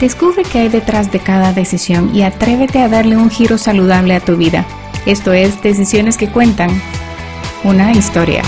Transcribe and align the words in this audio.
Descubre 0.00 0.44
qué 0.50 0.60
hay 0.60 0.68
detrás 0.70 1.12
de 1.12 1.18
cada 1.18 1.52
decisión 1.52 2.16
y 2.16 2.22
atrévete 2.22 2.78
a 2.80 2.88
darle 2.88 3.18
un 3.18 3.28
giro 3.28 3.58
saludable 3.58 4.14
a 4.14 4.20
tu 4.20 4.34
vida. 4.38 4.64
Esto 5.04 5.34
es 5.34 5.62
Decisiones 5.62 6.16
que 6.16 6.30
Cuentan, 6.30 6.70
una 7.64 7.92
historia. 7.92 8.42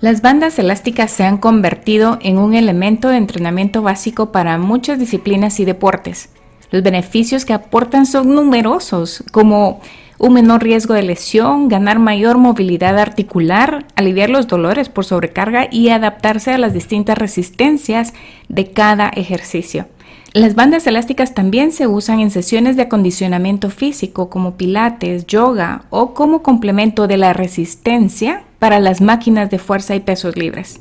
Las 0.00 0.22
bandas 0.22 0.56
elásticas 0.60 1.10
se 1.10 1.24
han 1.24 1.38
convertido 1.38 2.20
en 2.22 2.38
un 2.38 2.54
elemento 2.54 3.08
de 3.08 3.16
entrenamiento 3.16 3.82
básico 3.82 4.30
para 4.30 4.56
muchas 4.56 5.00
disciplinas 5.00 5.58
y 5.58 5.64
deportes. 5.64 6.28
Los 6.70 6.84
beneficios 6.84 7.44
que 7.44 7.54
aportan 7.54 8.06
son 8.06 8.32
numerosos, 8.32 9.24
como 9.32 9.80
un 10.18 10.32
menor 10.32 10.62
riesgo 10.62 10.94
de 10.94 11.02
lesión, 11.02 11.68
ganar 11.68 11.98
mayor 11.98 12.38
movilidad 12.38 12.98
articular, 12.98 13.86
aliviar 13.94 14.30
los 14.30 14.48
dolores 14.48 14.88
por 14.88 15.04
sobrecarga 15.04 15.68
y 15.70 15.88
adaptarse 15.90 16.52
a 16.52 16.58
las 16.58 16.74
distintas 16.74 17.16
resistencias 17.16 18.14
de 18.48 18.70
cada 18.70 19.08
ejercicio. 19.08 19.86
Las 20.34 20.54
bandas 20.54 20.86
elásticas 20.86 21.34
también 21.34 21.72
se 21.72 21.86
usan 21.86 22.20
en 22.20 22.30
sesiones 22.30 22.76
de 22.76 22.82
acondicionamiento 22.82 23.70
físico 23.70 24.28
como 24.28 24.56
pilates, 24.56 25.26
yoga 25.26 25.84
o 25.90 26.12
como 26.12 26.42
complemento 26.42 27.06
de 27.06 27.16
la 27.16 27.32
resistencia 27.32 28.42
para 28.58 28.78
las 28.80 29.00
máquinas 29.00 29.50
de 29.50 29.58
fuerza 29.58 29.94
y 29.94 30.00
pesos 30.00 30.36
libres. 30.36 30.80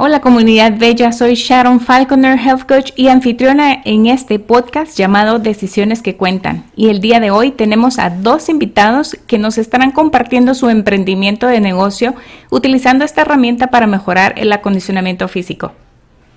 Hola 0.00 0.20
comunidad 0.20 0.78
bella, 0.78 1.10
soy 1.10 1.34
Sharon 1.34 1.80
Falconer, 1.80 2.38
Health 2.38 2.68
Coach 2.68 2.92
y 2.94 3.08
anfitriona 3.08 3.82
en 3.84 4.06
este 4.06 4.38
podcast 4.38 4.96
llamado 4.96 5.40
Decisiones 5.40 6.02
que 6.02 6.16
Cuentan. 6.16 6.62
Y 6.76 6.88
el 6.90 7.00
día 7.00 7.18
de 7.18 7.32
hoy 7.32 7.50
tenemos 7.50 7.98
a 7.98 8.08
dos 8.08 8.48
invitados 8.48 9.16
que 9.26 9.38
nos 9.38 9.58
estarán 9.58 9.90
compartiendo 9.90 10.54
su 10.54 10.68
emprendimiento 10.68 11.48
de 11.48 11.58
negocio 11.58 12.14
utilizando 12.48 13.04
esta 13.04 13.22
herramienta 13.22 13.70
para 13.70 13.88
mejorar 13.88 14.34
el 14.36 14.52
acondicionamiento 14.52 15.26
físico. 15.26 15.72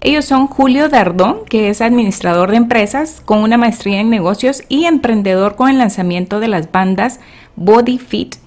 Ellos 0.01 0.25
son 0.25 0.47
Julio 0.47 0.89
Dardón, 0.89 1.45
que 1.47 1.69
es 1.69 1.81
administrador 1.81 2.49
de 2.49 2.57
empresas 2.57 3.21
con 3.23 3.43
una 3.43 3.57
maestría 3.57 3.99
en 3.99 4.09
negocios 4.09 4.63
y 4.69 4.85
emprendedor 4.85 5.55
con 5.55 5.69
el 5.69 5.77
lanzamiento 5.77 6.39
de 6.39 6.47
las 6.47 6.71
bandas 6.71 7.19
Body 7.55 7.99
Fit 7.99 8.37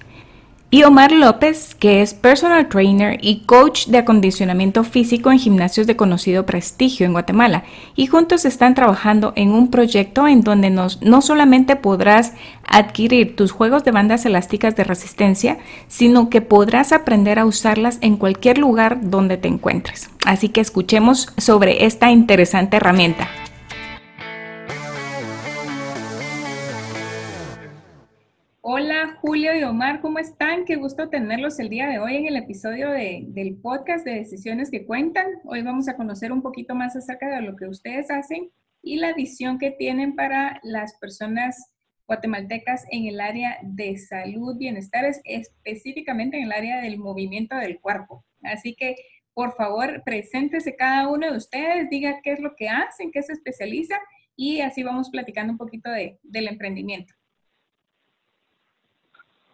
y 0.71 0.83
Omar 0.83 1.11
López, 1.11 1.73
que 1.75 2.01
es 2.01 2.13
personal 2.13 2.67
trainer 2.67 3.17
y 3.21 3.41
coach 3.45 3.87
de 3.87 3.99
acondicionamiento 3.99 4.83
físico 4.83 5.31
en 5.31 5.39
gimnasios 5.39 5.87
de 5.87 5.95
conocido 5.95 6.45
prestigio 6.45 7.05
en 7.05 7.13
Guatemala. 7.13 7.63
Y 7.95 8.07
juntos 8.07 8.43
están 8.45 8.75
trabajando 8.75 9.31
en 9.35 9.51
un 9.51 9.69
proyecto 9.69 10.27
en 10.27 10.41
donde 10.41 10.69
no 10.69 11.21
solamente 11.21 11.75
podrás 11.75 12.33
adquirir 12.67 13.35
tus 13.35 13.51
juegos 13.51 13.85
de 13.85 13.91
bandas 13.91 14.25
elásticas 14.25 14.75
de 14.75 14.83
resistencia, 14.83 15.59
sino 15.87 16.29
que 16.29 16.41
podrás 16.41 16.91
aprender 16.91 17.39
a 17.39 17.45
usarlas 17.45 17.99
en 18.01 18.17
cualquier 18.17 18.57
lugar 18.57 18.99
donde 19.01 19.37
te 19.37 19.47
encuentres. 19.47 20.09
Así 20.25 20.49
que 20.49 20.61
escuchemos 20.61 21.31
sobre 21.37 21.85
esta 21.85 22.11
interesante 22.11 22.77
herramienta. 22.77 23.29
Julio 29.21 29.57
y 29.57 29.63
Omar, 29.63 30.01
¿cómo 30.01 30.19
están? 30.19 30.65
Qué 30.65 30.75
gusto 30.75 31.09
tenerlos 31.09 31.59
el 31.59 31.69
día 31.69 31.87
de 31.87 31.99
hoy 31.99 32.15
en 32.15 32.27
el 32.27 32.35
episodio 32.35 32.89
del 32.91 33.57
podcast 33.61 34.05
de 34.05 34.15
Decisiones 34.15 34.71
que 34.71 34.85
Cuentan. 34.85 35.25
Hoy 35.45 35.61
vamos 35.61 35.87
a 35.87 35.95
conocer 35.95 36.31
un 36.31 36.41
poquito 36.41 36.75
más 36.75 36.95
acerca 36.95 37.29
de 37.29 37.41
lo 37.41 37.55
que 37.55 37.67
ustedes 37.67 38.11
hacen 38.11 38.51
y 38.81 38.97
la 38.97 39.13
visión 39.13 39.57
que 39.57 39.71
tienen 39.71 40.15
para 40.15 40.59
las 40.63 40.97
personas 40.99 41.71
guatemaltecas 42.07 42.85
en 42.91 43.07
el 43.07 43.19
área 43.19 43.57
de 43.63 43.97
salud, 43.97 44.57
bienestar, 44.57 45.05
específicamente 45.23 46.37
en 46.37 46.43
el 46.43 46.51
área 46.51 46.81
del 46.81 46.97
movimiento 46.97 47.55
del 47.55 47.79
cuerpo. 47.79 48.25
Así 48.43 48.75
que, 48.75 48.95
por 49.33 49.55
favor, 49.55 50.03
preséntese 50.03 50.75
cada 50.75 51.07
uno 51.07 51.31
de 51.31 51.37
ustedes, 51.37 51.89
diga 51.89 52.19
qué 52.23 52.33
es 52.33 52.39
lo 52.39 52.55
que 52.55 52.69
hacen, 52.69 53.11
qué 53.11 53.21
se 53.23 53.33
especializa 53.33 53.99
y 54.35 54.61
así 54.61 54.83
vamos 54.83 55.09
platicando 55.09 55.53
un 55.53 55.57
poquito 55.57 55.89
del 55.89 56.47
emprendimiento. 56.47 57.13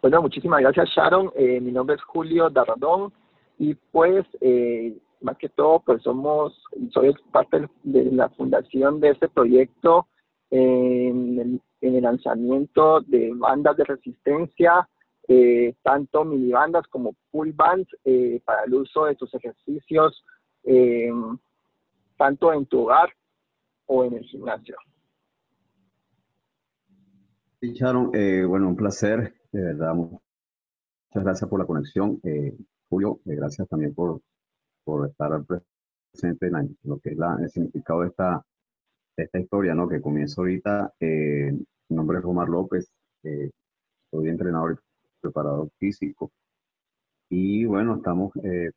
Bueno, 0.02 0.20
muchísimas 0.20 0.60
gracias 0.60 0.88
Sharon. 0.88 1.30
Eh, 1.36 1.60
mi 1.60 1.70
nombre 1.70 1.94
es 1.94 2.02
Julio 2.02 2.50
Darradón 2.50 3.12
y 3.56 3.74
pues 3.74 4.26
eh, 4.40 4.98
más 5.20 5.38
que 5.38 5.48
todo 5.48 5.78
pues 5.78 6.02
somos, 6.02 6.60
soy 6.90 7.14
parte 7.30 7.68
de 7.84 8.10
la 8.10 8.28
fundación 8.30 8.98
de 8.98 9.10
este 9.10 9.28
proyecto 9.28 10.08
en 10.50 11.60
el, 11.80 12.02
lanzamiento 12.02 13.00
de 13.02 13.32
bandas 13.32 13.76
de 13.76 13.84
resistencia, 13.84 14.88
eh, 15.28 15.76
tanto 15.82 16.24
mini 16.24 16.50
bandas 16.50 16.84
como 16.88 17.14
full 17.30 17.50
bands 17.52 17.88
para 18.44 18.64
el 18.64 18.74
uso 18.74 19.04
de 19.04 19.14
tus 19.14 19.32
ejercicios, 19.34 20.24
tanto 22.16 22.52
en 22.52 22.66
tu 22.66 22.80
hogar 22.80 23.08
o 23.86 24.04
en 24.04 24.14
el 24.14 24.24
gimnasio. 24.24 24.76
Sí, 27.60 27.72
Sharon, 27.72 28.10
bueno, 28.48 28.68
un 28.68 28.76
placer 28.76 29.41
de 29.52 29.62
verdad, 29.62 29.94
muchas 29.94 30.22
gracias 31.12 31.48
por 31.48 31.60
la 31.60 31.66
conexión. 31.66 32.18
Eh, 32.24 32.56
Julio, 32.88 33.20
eh, 33.26 33.34
gracias 33.36 33.68
también 33.68 33.94
por, 33.94 34.20
por 34.82 35.08
estar 35.08 35.44
presente 35.44 36.46
en 36.46 36.76
lo 36.84 36.98
que 36.98 37.10
es 37.10 37.18
el 37.18 37.50
significado 37.50 38.00
de 38.00 38.08
esta, 38.08 38.44
esta 39.16 39.38
historia, 39.38 39.74
¿no? 39.74 39.88
Que 39.88 40.00
comienza 40.00 40.40
ahorita. 40.40 40.94
Eh, 40.98 41.52
mi 41.52 41.96
nombre 41.96 42.18
es 42.18 42.24
Omar 42.24 42.48
López, 42.48 42.90
soy 44.10 44.28
entrenador 44.28 44.72
y 44.72 45.20
preparador 45.20 45.70
físico. 45.78 46.32
Y 47.28 47.64
bueno, 47.66 47.96
estamos 47.96 48.32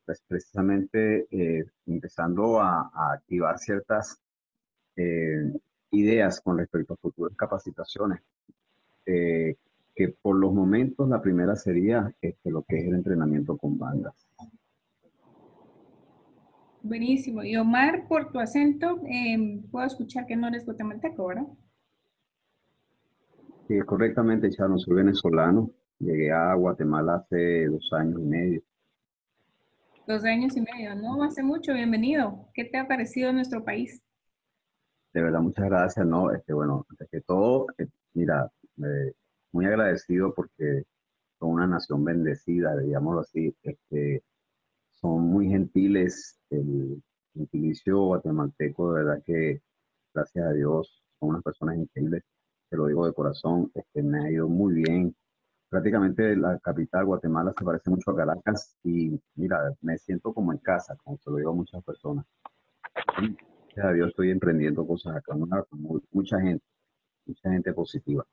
pues, 0.05 0.21
precisamente 0.27 1.27
empezando 1.85 2.59
a, 2.59 2.89
a, 2.93 3.13
activar 3.13 3.57
ciertas 3.59 4.17
ideas 5.91 6.41
con 6.41 6.57
respecto 6.57 6.93
a 6.93 6.97
futuras 6.97 7.35
capacitaciones 7.37 8.21
que 9.95 10.09
por 10.09 10.35
los 10.35 10.53
momentos 10.53 11.07
la 11.07 11.21
primera 11.21 11.55
sería 11.55 12.13
este, 12.21 12.51
lo 12.51 12.63
que 12.63 12.77
es 12.77 12.87
el 12.87 12.95
entrenamiento 12.95 13.57
con 13.57 13.77
bandas. 13.77 14.27
Buenísimo. 16.83 17.43
Y 17.43 17.55
Omar, 17.55 18.07
por 18.07 18.31
tu 18.31 18.39
acento, 18.39 19.01
em, 19.07 19.63
puedo 19.71 19.87
escuchar 19.87 20.27
que 20.27 20.35
no 20.35 20.47
eres 20.49 20.65
guatemalteco, 20.65 21.25
¿verdad? 21.25 21.47
Sí, 23.67 23.79
correctamente, 23.79 24.51
Sharon. 24.51 24.77
Soy 24.77 24.95
venezolano. 24.95 25.71
Llegué 25.97 26.31
a 26.31 26.53
Guatemala 26.53 27.15
hace 27.15 27.65
dos 27.67 27.91
años 27.93 28.19
y 28.19 28.25
medio. 28.25 28.61
Dos 30.05 30.23
años 30.25 30.55
y 30.55 30.61
medio, 30.61 30.93
no 30.93 31.23
hace 31.23 31.41
mucho. 31.41 31.73
Bienvenido. 31.73 32.47
¿Qué 32.53 32.65
te 32.65 32.77
ha 32.77 32.87
parecido 32.87 33.33
nuestro 33.33 33.63
país? 33.63 34.03
De 35.13 35.21
verdad, 35.23 35.39
muchas 35.39 35.65
gracias. 35.65 36.05
No, 36.05 36.31
este, 36.31 36.53
bueno, 36.53 36.85
antes 36.87 37.09
que 37.09 37.21
todo, 37.21 37.65
eh, 37.79 37.87
mira, 38.13 38.51
eh, 38.83 39.13
muy 39.55 39.65
agradecido 39.67 40.33
porque 40.33 40.83
son 41.39 41.51
una 41.51 41.65
nación 41.65 42.03
bendecida, 42.03 42.75
digámoslo 42.77 43.21
así. 43.21 43.55
Este, 43.63 44.21
son 44.91 45.21
muy 45.21 45.47
gentiles, 45.47 46.41
el 46.49 47.01
gentilicio 47.33 48.01
guatemalteco, 48.01 48.93
de 48.93 49.03
verdad 49.03 49.23
que, 49.25 49.61
gracias 50.13 50.45
a 50.45 50.51
Dios, 50.51 51.01
son 51.19 51.29
unas 51.29 51.43
personas 51.43 51.77
increíbles, 51.77 52.23
te 52.69 52.77
lo 52.77 52.87
digo 52.87 53.05
de 53.05 53.13
corazón, 53.13 53.71
este, 53.73 54.03
me 54.03 54.25
ha 54.25 54.31
ido 54.31 54.49
muy 54.49 54.73
bien. 54.73 55.15
Prácticamente 55.69 56.35
la 56.35 56.59
capital, 56.59 57.05
Guatemala, 57.05 57.53
se 57.57 57.65
parece 57.65 57.89
mucho 57.89 58.11
a 58.11 58.15
Caracas 58.15 58.75
y 58.83 59.17
mira, 59.35 59.73
me 59.81 59.97
siento 59.97 60.33
como 60.33 60.51
en 60.51 60.59
casa, 60.59 60.97
como 61.03 61.17
se 61.17 61.31
lo 61.31 61.37
digo 61.37 61.51
a 61.51 61.55
muchas 61.55 61.83
personas. 61.83 62.25
gracias 63.67 63.85
a 63.85 63.93
Dios 63.93 64.09
estoy 64.09 64.31
emprendiendo 64.31 64.85
cosas 64.85 65.15
acá, 65.15 65.33
mucha 66.11 66.41
gente, 66.41 66.65
mucha 67.25 67.49
gente 67.51 67.73
positiva 67.73 68.25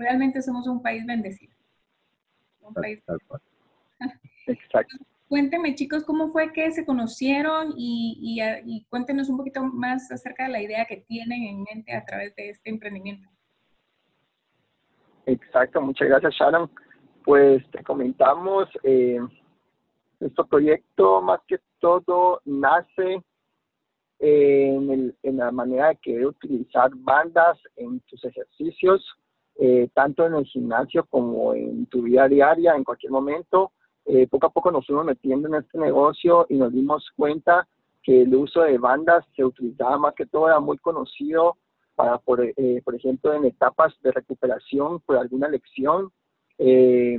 realmente 0.00 0.42
somos 0.42 0.66
un 0.66 0.82
país 0.82 1.06
bendecido. 1.06 1.54
Un 2.62 2.74
país... 2.74 3.02
Exacto. 4.46 4.96
Cuénteme, 5.28 5.76
chicos, 5.76 6.02
cómo 6.02 6.32
fue 6.32 6.52
que 6.52 6.72
se 6.72 6.84
conocieron 6.84 7.74
y, 7.76 8.42
y, 8.66 8.84
cuéntenos 8.86 9.28
un 9.28 9.36
poquito 9.36 9.62
más 9.62 10.10
acerca 10.10 10.42
de 10.44 10.50
la 10.50 10.60
idea 10.60 10.86
que 10.86 10.96
tienen 10.96 11.44
en 11.44 11.62
mente 11.62 11.94
a 11.94 12.04
través 12.04 12.34
de 12.34 12.50
este 12.50 12.68
emprendimiento. 12.68 13.28
Exacto, 15.26 15.80
muchas 15.80 16.08
gracias, 16.08 16.34
Sharon. 16.34 16.68
Pues 17.24 17.62
te 17.70 17.84
comentamos, 17.84 18.68
eh, 18.82 19.20
nuestro 20.18 20.46
proyecto 20.48 21.22
más 21.22 21.38
que 21.46 21.60
todo 21.78 22.40
nace 22.44 23.22
en, 24.18 25.14
en, 25.22 25.36
la 25.36 25.52
manera 25.52 25.90
de 25.90 25.96
querer 25.98 26.26
utilizar 26.26 26.90
bandas 26.96 27.56
en 27.76 28.00
tus 28.00 28.24
ejercicios 28.24 29.00
eh, 29.60 29.88
tanto 29.94 30.26
en 30.26 30.34
el 30.34 30.44
gimnasio 30.46 31.04
como 31.04 31.54
en 31.54 31.86
tu 31.86 32.02
vida 32.02 32.26
diaria, 32.26 32.74
en 32.74 32.84
cualquier 32.84 33.12
momento. 33.12 33.70
Eh, 34.06 34.26
poco 34.26 34.46
a 34.46 34.50
poco 34.50 34.70
nos 34.72 34.86
fuimos 34.86 35.04
metiendo 35.04 35.46
en 35.48 35.54
este 35.56 35.78
negocio 35.78 36.46
y 36.48 36.56
nos 36.56 36.72
dimos 36.72 37.08
cuenta 37.14 37.68
que 38.02 38.22
el 38.22 38.34
uso 38.34 38.62
de 38.62 38.78
bandas 38.78 39.24
se 39.36 39.44
utilizaba 39.44 39.98
más 39.98 40.14
que 40.14 40.26
todo, 40.26 40.48
era 40.48 40.58
muy 40.58 40.78
conocido 40.78 41.56
para, 41.94 42.18
por, 42.18 42.42
eh, 42.42 42.80
por 42.84 42.94
ejemplo, 42.94 43.34
en 43.34 43.44
etapas 43.44 43.92
de 44.02 44.10
recuperación 44.10 45.00
por 45.00 45.16
alguna 45.16 45.48
lección, 45.48 46.10
Eh, 46.62 47.16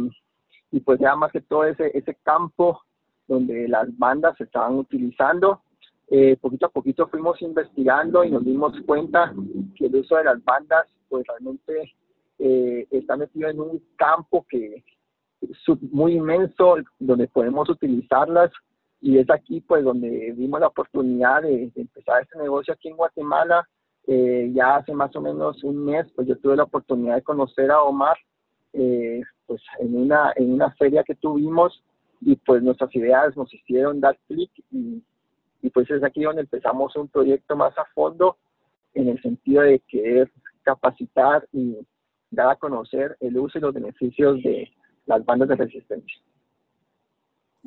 y 0.72 0.80
pues 0.82 1.00
ya 1.00 1.16
más 1.16 1.32
que 1.32 1.42
todo 1.42 1.64
ese, 1.66 1.90
ese 1.98 2.14
campo 2.24 2.80
donde 3.28 3.68
las 3.68 3.88
bandas 3.98 4.38
se 4.38 4.44
estaban 4.44 4.78
utilizando, 4.78 5.64
eh, 6.12 6.38
poquito 6.40 6.68
a 6.68 6.70
poquito 6.70 7.08
fuimos 7.08 7.42
investigando 7.42 8.24
y 8.24 8.30
nos 8.30 8.44
dimos 8.46 8.74
cuenta 8.86 9.34
que 9.76 9.88
el 9.88 9.96
uso 9.96 10.16
de 10.18 10.26
las 10.26 10.44
bandas 10.44 10.86
pues 11.10 11.26
realmente 11.26 11.92
eh, 12.44 12.88
está 12.90 13.18
metido 13.18 13.50
en 13.50 13.60
un 13.60 13.84
campo 13.96 14.44
que 14.50 14.84
es 15.42 15.82
muy 15.92 16.14
inmenso 16.14 16.76
donde 16.98 17.28
podemos 17.28 17.70
utilizarlas 17.70 18.52
y 19.00 19.20
es 19.20 19.30
aquí 19.30 19.62
pues 19.62 19.84
donde 19.84 20.34
vimos 20.36 20.60
la 20.60 20.68
oportunidad 20.68 21.44
de, 21.44 21.72
empezar 21.76 22.24
este 22.24 22.40
negocio 22.40 22.74
aquí 22.74 22.90
en 22.90 22.98
Guatemala. 22.98 23.68
Eh, 24.08 24.52
ya 24.56 24.78
hace 24.78 24.92
más 24.94 25.16
o 25.16 25.22
menos 25.22 25.64
un 25.64 25.86
mes 25.86 26.08
pues 26.16 26.28
yo 26.28 26.36
tuve 26.38 26.56
la 26.56 26.64
oportunidad 26.64 27.16
de 27.16 27.22
conocer 27.22 27.70
a 27.70 27.84
Omar 27.84 28.18
eh, 28.74 29.22
pues 29.46 29.62
en 29.80 29.96
una, 29.96 30.34
en 30.36 30.52
una 30.52 30.72
feria 30.72 31.04
que 31.04 31.14
tuvimos 31.14 31.84
y 32.22 32.36
pues 32.38 32.64
nuestras 32.64 32.96
ideas 32.96 33.38
nos 33.38 33.54
hicieron 33.54 34.02
dar 34.02 34.18
clic 34.28 34.50
y, 34.72 35.04
y 35.62 35.70
pues 35.70 35.88
es 35.92 36.04
aquí 36.04 36.24
donde 36.24 36.42
empezamos 36.42 36.96
un 36.96 37.08
proyecto 37.08 37.56
más 37.56 37.78
a 37.78 37.86
fondo 37.94 38.38
en 38.96 39.10
el 39.10 39.22
sentido 39.22 39.62
de 39.62 39.80
querer 39.88 40.32
capacitar 40.64 41.48
y 41.54 41.78
dar 42.32 42.50
a 42.50 42.56
conocer 42.56 43.18
el 43.20 43.38
uso 43.38 43.58
y 43.58 43.62
los 43.62 43.74
beneficios 43.74 44.42
de 44.42 44.72
las 45.06 45.24
bandas 45.26 45.50
de 45.50 45.56
resistencia. 45.56 46.22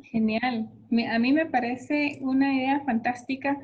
Genial. 0.03 0.69
A 1.09 1.19
mí 1.19 1.31
me 1.31 1.45
parece 1.45 2.17
una 2.21 2.53
idea 2.53 2.81
fantástica. 2.81 3.57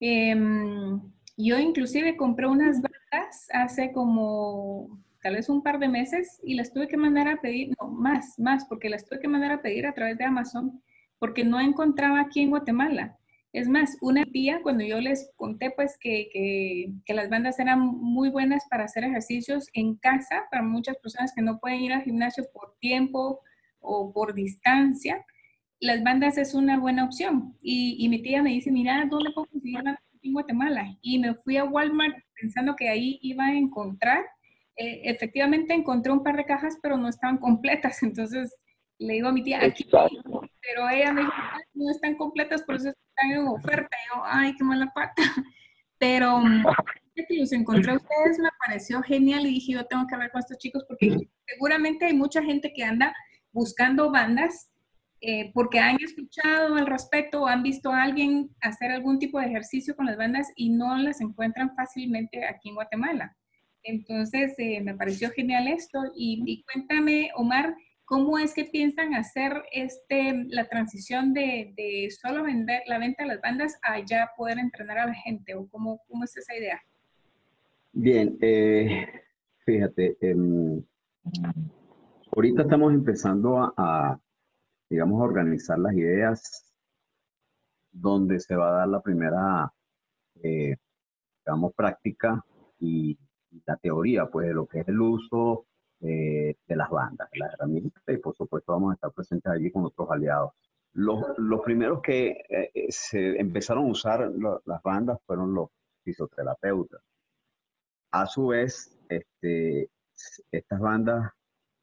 Em, 0.00 1.00
yo 1.36 1.58
inclusive 1.58 2.16
compré 2.16 2.46
unas 2.46 2.80
bandas 2.80 3.48
hace 3.52 3.92
como 3.92 4.98
tal 5.22 5.34
vez 5.34 5.48
un 5.48 5.62
par 5.62 5.78
de 5.78 5.88
meses 5.88 6.40
y 6.44 6.54
las 6.54 6.72
tuve 6.72 6.88
que 6.88 6.96
mandar 6.96 7.28
a 7.28 7.40
pedir, 7.40 7.74
no, 7.80 7.88
más, 7.88 8.38
más, 8.38 8.64
porque 8.66 8.88
las 8.88 9.04
tuve 9.04 9.20
que 9.20 9.28
mandar 9.28 9.50
a 9.50 9.60
pedir 9.60 9.86
a 9.86 9.92
través 9.92 10.16
de 10.16 10.24
Amazon 10.24 10.80
porque 11.18 11.44
no 11.44 11.60
encontraba 11.60 12.20
aquí 12.20 12.40
en 12.40 12.50
Guatemala. 12.50 13.18
Es 13.56 13.68
más, 13.68 13.96
una 14.02 14.24
tía, 14.26 14.60
cuando 14.62 14.84
yo 14.84 15.00
les 15.00 15.32
conté 15.36 15.70
pues 15.70 15.96
que, 15.98 16.28
que, 17.06 17.14
las 17.14 17.30
bandas 17.30 17.58
eran 17.58 17.80
muy 17.80 18.28
buenas 18.28 18.64
para 18.68 18.84
hacer 18.84 19.04
ejercicios 19.04 19.68
en 19.72 19.96
casa, 19.96 20.44
para 20.50 20.62
muchas 20.62 20.98
personas 20.98 21.32
que 21.34 21.40
no 21.40 21.58
pueden 21.58 21.80
ir 21.80 21.92
al 21.94 22.02
gimnasio 22.02 22.44
por 22.52 22.76
tiempo 22.80 23.40
o 23.80 24.12
por 24.12 24.34
distancia, 24.34 25.24
las 25.80 26.02
bandas 26.04 26.36
es 26.36 26.52
una 26.52 26.78
buena 26.78 27.04
opción. 27.04 27.56
Y, 27.62 27.96
y 27.98 28.10
mi 28.10 28.20
tía 28.20 28.42
me 28.42 28.50
dice, 28.50 28.70
mira, 28.70 29.06
¿dónde 29.10 29.30
puedo 29.32 29.46
conseguir 29.46 29.76
bandas 29.76 29.98
en 30.22 30.34
Guatemala? 30.34 30.98
Y 31.00 31.18
me 31.18 31.34
fui 31.36 31.56
a 31.56 31.64
Walmart 31.64 32.14
pensando 32.38 32.76
que 32.76 32.90
ahí 32.90 33.18
iba 33.22 33.46
a 33.46 33.56
encontrar 33.56 34.26
eh, 34.76 35.00
efectivamente 35.04 35.72
encontré 35.72 36.12
un 36.12 36.22
par 36.22 36.36
de 36.36 36.44
cajas, 36.44 36.76
pero 36.82 36.98
no 36.98 37.08
estaban 37.08 37.38
completas. 37.38 38.02
Entonces 38.02 38.54
le 38.98 39.14
digo 39.14 39.28
a 39.28 39.32
mi 39.32 39.42
tía, 39.42 39.62
aquí, 39.62 39.86
pero 39.90 40.88
ella 40.88 41.12
me 41.12 41.22
dijo, 41.22 41.32
no 41.74 41.90
están 41.90 42.16
completas, 42.16 42.62
por 42.62 42.76
eso 42.76 42.88
están 42.88 43.30
en 43.32 43.46
oferta. 43.46 43.96
Y 43.96 44.14
yo, 44.14 44.22
ay, 44.24 44.54
qué 44.56 44.64
mala 44.64 44.92
pata. 44.94 45.22
Pero 45.98 46.40
mm, 46.40 46.64
que 47.14 47.36
los 47.38 47.52
encontré 47.52 47.92
a 47.92 47.96
ustedes 47.96 48.38
me 48.38 48.50
pareció 48.66 49.02
genial 49.02 49.46
y 49.46 49.54
dije, 49.54 49.72
yo 49.72 49.86
tengo 49.86 50.06
que 50.06 50.14
hablar 50.14 50.30
con 50.30 50.40
estos 50.40 50.58
chicos 50.58 50.84
porque 50.86 51.16
seguramente 51.46 52.04
hay 52.04 52.12
mucha 52.12 52.42
gente 52.42 52.72
que 52.74 52.84
anda 52.84 53.14
buscando 53.52 54.10
bandas 54.10 54.70
eh, 55.22 55.50
porque 55.54 55.78
han 55.78 55.96
escuchado 56.02 56.76
al 56.76 56.86
respecto 56.86 57.42
o 57.42 57.46
han 57.46 57.62
visto 57.62 57.90
a 57.90 58.02
alguien 58.02 58.50
hacer 58.60 58.90
algún 58.90 59.18
tipo 59.18 59.40
de 59.40 59.46
ejercicio 59.46 59.96
con 59.96 60.06
las 60.06 60.18
bandas 60.18 60.52
y 60.56 60.68
no 60.68 60.96
las 60.98 61.20
encuentran 61.22 61.74
fácilmente 61.74 62.44
aquí 62.44 62.68
en 62.68 62.74
Guatemala. 62.74 63.34
Entonces, 63.82 64.54
eh, 64.58 64.80
me 64.82 64.94
pareció 64.94 65.30
genial 65.30 65.68
esto. 65.68 66.00
Y, 66.14 66.64
cuéntame, 66.64 67.30
Omar, 67.36 67.74
¿cómo 68.06 68.38
es 68.38 68.54
que 68.54 68.64
piensan 68.64 69.14
hacer 69.14 69.64
este, 69.72 70.46
la 70.48 70.66
transición 70.68 71.34
de, 71.34 72.08
solo 72.18 72.44
vender 72.44 72.82
la 72.86 72.98
venta 72.98 73.24
de 73.24 73.30
las 73.30 73.40
bandas 73.42 73.78
a 73.82 73.98
ya 74.00 74.30
poder 74.36 74.58
entrenar 74.58 74.98
a 74.98 75.06
la 75.06 75.14
gente? 75.14 75.54
¿O 75.54 75.68
cómo, 75.68 76.00
cómo 76.08 76.24
es 76.24 76.34
esa 76.36 76.56
idea? 76.56 76.80
Bien, 77.92 78.38
eh, 78.40 79.06
fíjate, 79.64 80.16
em, 80.20 80.82
ahorita 82.34 82.62
estamos 82.62 82.94
empezando 82.94 83.74
a, 83.76 84.18
digamos, 84.88 85.20
a 85.20 85.24
organizar 85.24 85.78
las 85.78 85.94
ideas 85.94 86.72
donde 87.90 88.38
se 88.38 88.54
va 88.54 88.68
a 88.68 88.78
dar 88.78 88.88
la 88.88 89.02
primera, 89.02 89.72
eh, 90.42 90.76
digamos, 91.44 91.74
práctica 91.74 92.44
y 92.78 93.18
la 93.66 93.76
teoría, 93.78 94.26
pues, 94.26 94.46
de 94.46 94.54
lo 94.54 94.66
que 94.66 94.80
es 94.80 94.88
el 94.88 95.00
uso 95.00 95.66
eh, 96.00 96.54
de 96.66 96.76
las 96.76 96.90
bandas, 96.90 97.28
las 97.34 97.54
herramientas, 97.54 98.02
y 98.08 98.18
por 98.18 98.34
supuesto 98.36 98.72
vamos 98.72 98.92
a 98.92 98.94
estar 98.94 99.12
presentes 99.12 99.50
allí 99.50 99.70
con 99.70 99.84
otros 99.86 100.10
aliados. 100.10 100.52
Los, 100.92 101.22
los 101.38 101.60
primeros 101.62 102.00
que 102.02 102.28
eh, 102.48 102.70
eh, 102.74 102.86
se 102.90 103.40
empezaron 103.40 103.86
a 103.86 103.90
usar 103.90 104.30
las 104.64 104.82
bandas 104.82 105.18
fueron 105.26 105.54
los 105.54 105.70
fisioterapeutas. 106.04 107.00
A 108.12 108.26
su 108.26 108.48
vez, 108.48 108.96
este, 109.08 109.90
estas 110.50 110.80
bandas 110.80 111.32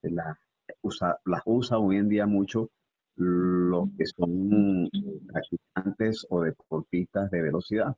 las 0.02 0.38
usa, 0.82 1.20
las 1.26 1.42
usa 1.46 1.78
hoy 1.78 1.98
en 1.98 2.10
día 2.10 2.26
mucho 2.26 2.70
los 3.16 3.90
que 3.98 4.06
son 4.06 4.90
practicantes 5.28 6.26
o 6.30 6.42
deportistas 6.42 7.30
de 7.32 7.42
velocidad. 7.42 7.96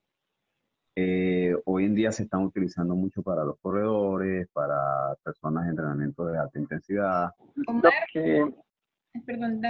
Eh, 0.98 1.54
hoy 1.66 1.86
en 1.86 1.96
día 1.96 2.12
se 2.14 2.24
están 2.24 2.44
utilizando 2.44 2.96
mucho 2.96 3.22
para 3.22 3.44
los 3.44 3.60
corredores, 3.60 4.48
para 4.54 5.14
personas 5.24 5.66
de 5.66 5.72
entrenamiento 5.72 6.26
de 6.26 6.38
alta 6.38 6.58
intensidad. 6.58 7.32
Lo 7.56 7.90
que, 8.14 8.54
Perdón, 9.26 9.62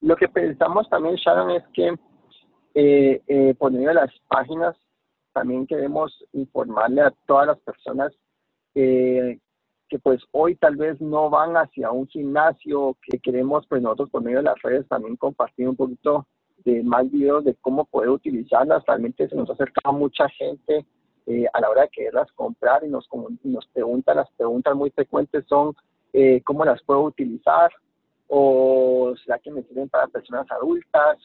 Lo 0.00 0.16
que 0.16 0.28
pensamos 0.28 0.88
también, 0.90 1.14
Sharon, 1.14 1.52
es 1.52 1.62
que 1.74 1.94
eh, 2.74 3.22
eh, 3.28 3.54
por 3.54 3.70
medio 3.70 3.88
de 3.88 3.94
las 3.94 4.10
páginas 4.28 4.76
también 5.32 5.64
queremos 5.66 6.24
informarle 6.32 7.02
a 7.02 7.12
todas 7.26 7.46
las 7.46 7.60
personas 7.60 8.12
que 8.74 9.38
pues 10.02 10.22
hoy 10.30 10.56
tal 10.56 10.76
vez 10.76 10.98
no 11.02 11.28
van 11.28 11.54
hacia 11.54 11.90
un 11.90 12.08
gimnasio, 12.08 12.96
que 13.02 13.18
queremos 13.18 13.66
pues 13.68 13.82
nosotros 13.82 14.08
por 14.08 14.22
medio 14.22 14.38
de 14.38 14.44
las 14.44 14.60
redes 14.62 14.88
también 14.88 15.16
compartir 15.16 15.68
un 15.68 15.76
poquito 15.76 16.26
de 16.64 16.82
más 16.82 17.10
videos 17.10 17.44
de 17.44 17.54
cómo 17.54 17.84
poder 17.84 18.10
utilizarlas. 18.10 18.84
Realmente 18.86 19.28
se 19.28 19.36
nos 19.36 19.48
ha 19.50 19.54
acercado 19.54 19.96
mucha 19.96 20.28
gente 20.28 20.84
eh, 21.26 21.46
a 21.52 21.60
la 21.60 21.70
hora 21.70 21.82
de 21.82 21.88
quererlas 21.88 22.30
comprar 22.32 22.84
y 22.84 22.88
nos, 22.88 23.08
nos 23.44 23.66
preguntan, 23.68 24.16
las 24.16 24.30
preguntas 24.32 24.74
muy 24.74 24.90
frecuentes 24.90 25.44
son 25.48 25.74
eh, 26.12 26.42
cómo 26.44 26.64
las 26.64 26.82
puedo 26.82 27.02
utilizar 27.02 27.70
o 28.28 29.14
será 29.24 29.38
que 29.38 29.50
me 29.50 29.62
sirven 29.62 29.88
para 29.88 30.06
personas 30.08 30.50
adultas. 30.50 31.18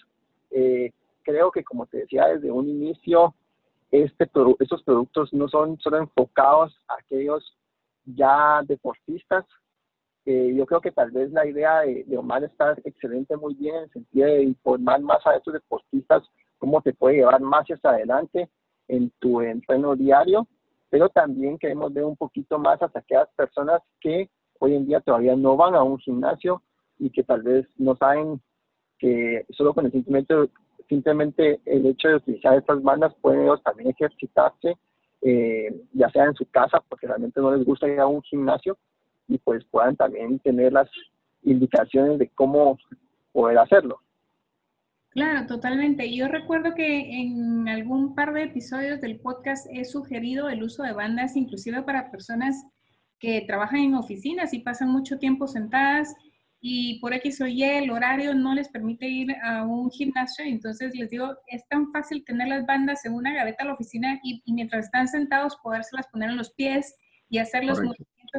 Eh, 0.51 0.91
creo 1.23 1.51
que 1.51 1.63
como 1.63 1.85
te 1.85 1.99
decía 1.99 2.27
desde 2.27 2.51
un 2.51 2.69
inicio, 2.69 3.33
este, 3.91 4.29
estos 4.59 4.83
productos 4.83 5.33
no 5.33 5.47
son 5.47 5.79
solo 5.79 5.97
enfocados 5.97 6.79
a 6.87 6.95
aquellos 6.99 7.57
ya 8.05 8.61
deportistas, 8.65 9.45
yo 10.27 10.65
creo 10.65 10.81
que 10.81 10.91
tal 10.91 11.11
vez 11.11 11.31
la 11.31 11.47
idea 11.47 11.81
de, 11.81 12.17
Omar 12.17 12.43
está 12.43 12.75
excelente, 12.83 13.37
muy 13.37 13.53
bien, 13.55 13.75
en 13.75 13.83
el 13.83 13.91
sentido 13.91 14.27
de 14.27 14.43
informar 14.43 14.99
más 15.01 15.25
a 15.25 15.35
estos 15.35 15.53
deportistas 15.53 16.23
cómo 16.57 16.81
te 16.81 16.93
puede 16.93 17.17
llevar 17.17 17.39
más 17.39 17.65
hacia 17.65 17.89
adelante 17.89 18.49
en 18.87 19.09
tu 19.19 19.41
entreno 19.41 19.95
diario, 19.95 20.47
pero 20.89 21.09
también 21.09 21.57
queremos 21.57 21.93
ver 21.93 22.03
un 22.03 22.17
poquito 22.17 22.59
más 22.59 22.79
hacia 22.81 22.99
aquellas 22.99 23.29
personas 23.35 23.81
que 24.01 24.29
hoy 24.59 24.75
en 24.75 24.85
día 24.85 24.99
todavía 25.01 25.35
no 25.35 25.55
van 25.55 25.75
a 25.75 25.83
un 25.83 25.97
gimnasio 25.99 26.61
y 26.99 27.09
que 27.09 27.23
tal 27.23 27.43
vez 27.43 27.65
no 27.77 27.95
saben 27.95 28.41
que 28.97 29.45
solo 29.51 29.73
con 29.73 29.85
el 29.85 29.91
simplemente, 29.91 30.33
simplemente 30.89 31.61
el 31.65 31.85
hecho 31.85 32.09
de 32.09 32.15
utilizar 32.15 32.57
estas 32.57 32.81
bandas 32.81 33.13
pueden 33.21 33.43
ellos 33.43 33.61
también 33.63 33.91
ejercitarse, 33.91 34.75
eh, 35.21 35.83
ya 35.93 36.09
sea 36.09 36.25
en 36.25 36.33
su 36.33 36.45
casa, 36.49 36.83
porque 36.89 37.07
realmente 37.07 37.39
no 37.39 37.55
les 37.55 37.65
gusta 37.65 37.87
ir 37.87 37.99
a 37.99 38.07
un 38.07 38.21
gimnasio, 38.23 38.77
y 39.27 39.37
pues 39.39 39.65
puedan 39.65 39.95
también 39.95 40.39
tener 40.39 40.73
las 40.73 40.89
indicaciones 41.43 42.19
de 42.19 42.29
cómo 42.29 42.77
poder 43.31 43.57
hacerlo. 43.59 44.01
Claro, 45.09 45.47
totalmente. 45.47 46.13
Yo 46.13 46.27
recuerdo 46.27 46.75
que 46.75 47.21
en 47.21 47.67
algún 47.67 48.13
par 48.13 48.33
de 48.33 48.43
episodios 48.43 49.01
del 49.01 49.19
podcast 49.19 49.67
he 49.71 49.83
sugerido 49.83 50.49
el 50.49 50.61
uso 50.61 50.83
de 50.83 50.93
bandas 50.93 51.35
inclusive 51.35 51.81
para 51.81 52.11
personas 52.11 52.65
que 53.19 53.41
trabajan 53.47 53.79
en 53.79 53.95
oficinas 53.95 54.53
y 54.53 54.59
pasan 54.59 54.89
mucho 54.89 55.17
tiempo 55.17 55.47
sentadas 55.47 56.13
y 56.59 56.99
por 56.99 57.13
X 57.13 57.41
o 57.41 57.47
Y 57.47 57.63
el 57.63 57.91
horario 57.91 58.33
no 58.33 58.53
les 58.53 58.69
permite 58.69 59.07
ir 59.07 59.35
a 59.43 59.63
un 59.63 59.89
gimnasio. 59.89 60.45
Entonces 60.45 60.93
les 60.95 61.09
digo, 61.09 61.35
es 61.47 61.67
tan 61.67 61.91
fácil 61.91 62.23
tener 62.25 62.47
las 62.47 62.65
bandas 62.65 63.05
en 63.05 63.13
una 63.13 63.33
gaveta 63.33 63.63
a 63.63 63.67
la 63.67 63.73
oficina 63.73 64.19
y, 64.23 64.41
mientras 64.51 64.85
están 64.85 65.07
sentados 65.07 65.57
podérselas 65.63 66.07
poner 66.07 66.29
en 66.29 66.37
los 66.37 66.51
pies 66.53 66.95
y 67.29 67.39
hacer 67.39 67.63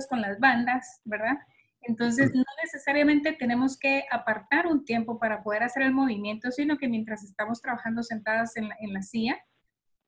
con 0.08 0.20
las 0.20 0.38
bandas, 0.38 1.00
¿verdad? 1.04 1.38
Entonces, 1.82 2.34
no 2.34 2.44
necesariamente 2.62 3.32
tenemos 3.32 3.78
que 3.78 4.04
apartar 4.10 4.66
un 4.66 4.84
tiempo 4.84 5.18
para 5.18 5.42
poder 5.42 5.62
hacer 5.62 5.84
el 5.84 5.92
movimiento, 5.92 6.50
sino 6.50 6.76
que 6.76 6.88
mientras 6.88 7.22
estamos 7.22 7.60
trabajando 7.60 8.02
sentadas 8.02 8.56
en 8.56 8.68
la, 8.92 9.02
silla, 9.02 9.38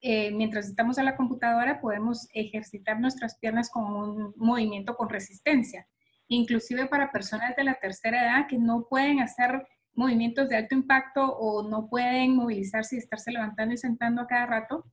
eh, 0.00 0.30
mientras 0.32 0.68
estamos 0.68 0.99
a 0.99 1.02
la 1.02 1.16
computadora, 1.16 1.80
podemos 1.80 2.28
ejercitar 2.34 3.00
nuestras 3.00 3.38
piernas 3.38 3.70
con 3.70 3.84
un 3.84 4.34
movimiento 4.37 4.96
con 4.96 5.08
resistencia. 5.08 5.87
inclusive 6.32 6.87
para 6.87 7.10
personas 7.10 7.56
de 7.56 7.64
la 7.64 7.75
tercera 7.80 8.22
edad 8.22 8.46
que 8.49 8.56
no 8.56 8.87
pueden 8.88 9.18
hacer 9.18 9.66
movimientos 9.94 10.49
de 10.49 10.56
alto 10.56 10.76
impacto 10.76 11.25
o 11.25 11.68
no 11.68 11.88
pueden 11.88 12.37
movilizarse 12.37 12.94
y 12.94 12.99
estarse 12.99 13.32
levantando 13.32 13.75
y 13.75 13.78
sentando 13.78 14.22
a 14.22 14.28
cada 14.28 14.46
rato. 14.46 14.84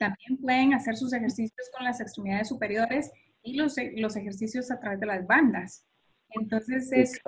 También 0.00 0.36
pueden 0.40 0.74
hacer 0.74 0.96
sus 0.96 1.12
ejercicios 1.12 1.70
con 1.72 1.84
las 1.84 2.00
extremidades 2.00 2.48
superiores 2.48 3.12
y 3.48 3.56
los, 3.56 3.76
los 3.96 4.16
ejercicios 4.16 4.70
a 4.70 4.78
través 4.78 5.00
de 5.00 5.06
las 5.06 5.26
bandas. 5.26 5.86
Entonces, 6.30 6.92
es 6.92 7.20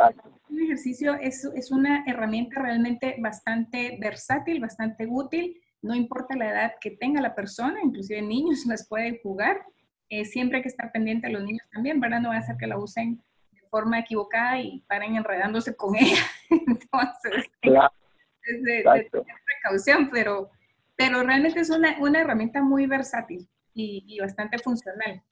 un 0.49 0.63
ejercicio, 0.63 1.15
es, 1.15 1.45
es 1.55 1.71
una 1.71 2.05
herramienta 2.07 2.61
realmente 2.61 3.17
bastante 3.19 3.99
versátil, 4.01 4.61
bastante 4.61 5.07
útil, 5.09 5.59
no 5.83 5.95
importa 5.95 6.37
la 6.37 6.51
edad 6.51 6.73
que 6.81 6.91
tenga 6.91 7.23
la 7.23 7.35
persona, 7.35 7.81
inclusive 7.83 8.21
niños 8.21 8.65
las 8.67 8.87
pueden 8.87 9.19
jugar. 9.23 9.65
Eh, 10.11 10.25
siempre 10.25 10.59
hay 10.59 10.63
que 10.63 10.69
estar 10.69 10.91
pendiente 10.93 11.29
de 11.29 11.33
los 11.33 11.45
niños 11.45 11.67
también, 11.73 12.01
¿verdad? 12.01 12.21
No 12.21 12.31
va 12.31 12.37
a 12.37 12.43
ser 12.43 12.57
que 12.57 12.67
la 12.67 12.79
usen 12.79 13.23
de 13.53 13.61
forma 13.71 14.01
equivocada 14.01 14.61
y 14.61 14.81
paren 14.89 15.17
enredándose 15.17 15.75
con 15.77 15.95
ella. 15.97 16.23
Entonces, 16.51 17.51
es 17.63 18.63
de, 18.63 18.83
de, 18.83 19.11
precaución, 19.11 20.11
pero, 20.11 20.51
pero 20.97 21.23
realmente 21.23 21.61
es 21.61 21.71
una, 21.71 21.97
una 22.01 22.21
herramienta 22.21 22.61
muy 22.61 22.87
versátil 22.87 23.49
y, 23.73 24.05
y 24.07 24.19
bastante 24.19 24.59
funcional. 24.59 25.23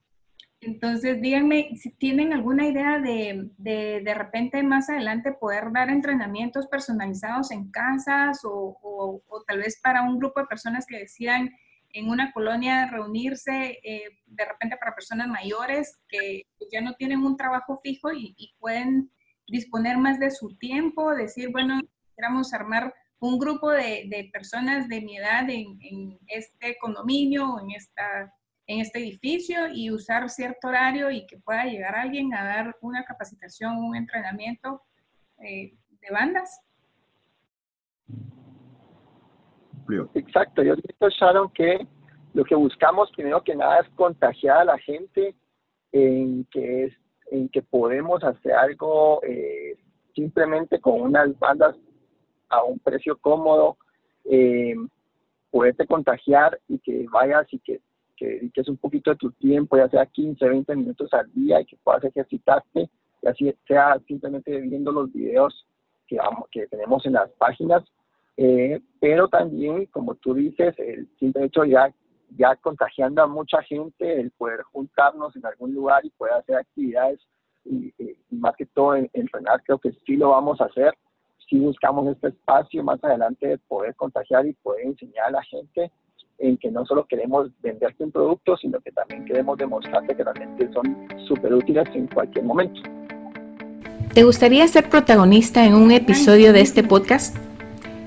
Entonces, 0.60 1.20
díganme 1.22 1.70
si 1.76 1.92
tienen 1.92 2.32
alguna 2.32 2.66
idea 2.66 2.98
de, 2.98 3.48
de, 3.58 4.02
de 4.04 4.14
repente 4.14 4.62
más 4.64 4.90
adelante 4.90 5.32
poder 5.32 5.70
dar 5.72 5.88
entrenamientos 5.88 6.66
personalizados 6.66 7.52
en 7.52 7.70
casas 7.70 8.40
o, 8.44 8.76
o, 8.82 9.44
tal 9.46 9.58
vez 9.58 9.80
para 9.80 10.02
un 10.02 10.18
grupo 10.18 10.40
de 10.40 10.46
personas 10.46 10.84
que 10.86 10.98
decidan 10.98 11.48
en 11.90 12.08
una 12.08 12.32
colonia 12.32 12.86
reunirse, 12.86 13.78
eh, 13.82 14.02
de 14.26 14.44
repente 14.44 14.76
para 14.76 14.94
personas 14.94 15.28
mayores 15.28 16.00
que 16.08 16.42
ya 16.72 16.80
no 16.80 16.94
tienen 16.94 17.20
un 17.20 17.36
trabajo 17.36 17.80
fijo 17.82 18.12
y, 18.12 18.34
y 18.36 18.54
pueden 18.58 19.10
disponer 19.46 19.96
más 19.96 20.18
de 20.18 20.30
su 20.30 20.56
tiempo, 20.58 21.14
decir, 21.14 21.50
bueno, 21.50 21.80
queramos 22.16 22.52
armar 22.52 22.92
un 23.20 23.38
grupo 23.38 23.70
de, 23.70 24.06
de 24.08 24.28
personas 24.32 24.88
de 24.88 25.00
mi 25.00 25.16
edad 25.16 25.48
en, 25.48 25.78
en 25.82 26.18
este 26.26 26.76
condominio 26.80 27.54
o 27.54 27.60
en 27.60 27.70
esta 27.70 28.34
en 28.68 28.80
este 28.80 28.98
edificio 28.98 29.66
y 29.72 29.90
usar 29.90 30.28
cierto 30.28 30.68
horario 30.68 31.10
y 31.10 31.26
que 31.26 31.38
pueda 31.38 31.64
llegar 31.64 31.96
alguien 31.96 32.32
a 32.34 32.44
dar 32.44 32.76
una 32.82 33.02
capacitación, 33.02 33.78
un 33.78 33.96
entrenamiento 33.96 34.82
eh, 35.42 35.72
de 35.88 36.10
bandas. 36.12 36.60
Exacto, 40.14 40.62
yo 40.62 40.76
digo, 40.76 41.08
Sharon, 41.08 41.50
que 41.52 41.86
lo 42.34 42.44
que 42.44 42.54
buscamos 42.54 43.10
primero 43.12 43.42
que 43.42 43.56
nada 43.56 43.80
es 43.80 43.88
contagiar 43.94 44.58
a 44.58 44.64
la 44.64 44.78
gente 44.78 45.34
en 45.92 46.44
que, 46.50 46.84
es, 46.84 46.94
en 47.30 47.48
que 47.48 47.62
podemos 47.62 48.22
hacer 48.22 48.52
algo 48.52 49.22
eh, 49.22 49.78
simplemente 50.14 50.78
con 50.78 51.00
unas 51.00 51.36
bandas 51.38 51.74
a 52.50 52.62
un 52.64 52.78
precio 52.80 53.16
cómodo, 53.16 53.78
eh, 54.26 54.74
poderte 55.50 55.86
contagiar 55.86 56.60
y 56.68 56.78
que 56.80 57.06
vayas 57.10 57.46
y 57.50 57.58
que 57.60 57.80
que 58.18 58.26
dediques 58.26 58.68
un 58.68 58.76
poquito 58.76 59.10
de 59.10 59.16
tu 59.16 59.30
tiempo, 59.32 59.76
ya 59.76 59.88
sea 59.88 60.06
15, 60.06 60.48
20 60.48 60.76
minutos 60.76 61.12
al 61.12 61.32
día 61.32 61.60
y 61.60 61.66
que 61.66 61.76
puedas 61.76 62.04
ejercitarte, 62.04 62.90
y 63.22 63.28
así 63.28 63.54
sea 63.66 63.98
simplemente 64.06 64.60
viendo 64.60 64.92
los 64.92 65.12
videos 65.12 65.66
que, 66.06 66.16
vamos, 66.16 66.48
que 66.50 66.66
tenemos 66.66 67.04
en 67.06 67.12
las 67.14 67.30
páginas, 67.32 67.84
eh, 68.36 68.80
pero 69.00 69.28
también, 69.28 69.86
como 69.86 70.14
tú 70.16 70.34
dices, 70.34 70.74
el 70.78 71.08
simple 71.18 71.44
hecho 71.44 71.64
ya, 71.64 71.92
ya 72.36 72.56
contagiando 72.56 73.22
a 73.22 73.26
mucha 73.26 73.62
gente, 73.62 74.20
el 74.20 74.30
poder 74.32 74.62
juntarnos 74.62 75.34
en 75.36 75.46
algún 75.46 75.74
lugar 75.74 76.04
y 76.04 76.10
poder 76.10 76.34
hacer 76.34 76.56
actividades, 76.56 77.20
y, 77.64 77.92
más 78.30 78.54
que 78.56 78.66
todo 78.66 78.94
en, 78.96 79.10
entrenar, 79.12 79.62
creo 79.64 79.78
que 79.78 79.92
sí 80.06 80.16
lo 80.16 80.30
vamos 80.30 80.60
a 80.60 80.64
hacer, 80.64 80.94
si 81.48 81.58
buscamos 81.58 82.06
este 82.08 82.28
espacio 82.28 82.82
más 82.84 83.02
adelante 83.02 83.46
de 83.46 83.58
poder 83.58 83.94
contagiar 83.94 84.46
y 84.46 84.52
poder 84.54 84.86
enseñar 84.86 85.26
a 85.26 85.30
la 85.30 85.42
gente 85.42 85.90
en 86.38 86.56
que 86.56 86.70
no 86.70 86.86
solo 86.86 87.06
queremos 87.06 87.48
venderte 87.62 88.04
un 88.04 88.12
producto, 88.12 88.56
sino 88.56 88.80
que 88.80 88.92
también 88.92 89.24
queremos 89.24 89.58
demostrarte 89.58 90.14
que 90.14 90.24
realmente 90.24 90.70
son 90.72 91.08
súper 91.26 91.54
útiles 91.54 91.88
en 91.94 92.06
cualquier 92.06 92.44
momento. 92.44 92.80
¿Te 94.14 94.24
gustaría 94.24 94.66
ser 94.66 94.88
protagonista 94.88 95.64
en 95.64 95.74
un 95.74 95.90
episodio 95.90 96.52
de 96.52 96.60
este 96.60 96.82
podcast? 96.82 97.36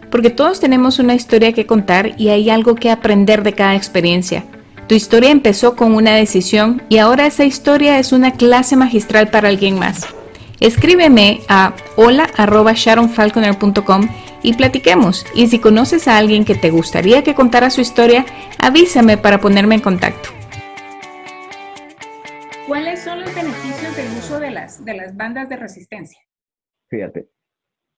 Porque 0.09 0.29
todos 0.29 0.59
tenemos 0.59 0.99
una 0.99 1.13
historia 1.13 1.53
que 1.53 1.65
contar 1.65 2.19
y 2.19 2.29
hay 2.29 2.49
algo 2.49 2.75
que 2.75 2.89
aprender 2.89 3.43
de 3.43 3.53
cada 3.53 3.75
experiencia. 3.75 4.43
Tu 4.87 4.95
historia 4.95 5.31
empezó 5.31 5.75
con 5.75 5.93
una 5.93 6.15
decisión 6.15 6.81
y 6.89 6.97
ahora 6.97 7.27
esa 7.27 7.45
historia 7.45 7.97
es 7.97 8.11
una 8.11 8.33
clase 8.33 8.75
magistral 8.75 9.29
para 9.29 9.47
alguien 9.47 9.79
más. 9.79 10.05
Escríbeme 10.59 11.39
a 11.47 11.73
hola.sharonfalconer.com 11.95 14.09
y 14.43 14.53
platiquemos. 14.53 15.25
Y 15.35 15.47
si 15.47 15.59
conoces 15.59 16.07
a 16.07 16.17
alguien 16.17 16.45
que 16.45 16.55
te 16.55 16.69
gustaría 16.69 17.23
que 17.23 17.35
contara 17.35 17.69
su 17.69 17.81
historia, 17.81 18.25
avísame 18.59 19.17
para 19.17 19.39
ponerme 19.39 19.75
en 19.75 19.81
contacto. 19.81 20.29
¿Cuáles 22.67 23.03
son 23.03 23.21
los 23.21 23.35
beneficios 23.35 23.95
del 23.95 24.07
uso 24.17 24.39
de 24.39 24.51
las, 24.51 24.83
de 24.85 24.93
las 24.93 25.15
bandas 25.15 25.49
de 25.49 25.57
resistencia? 25.57 26.19
Fíjate, 26.87 27.27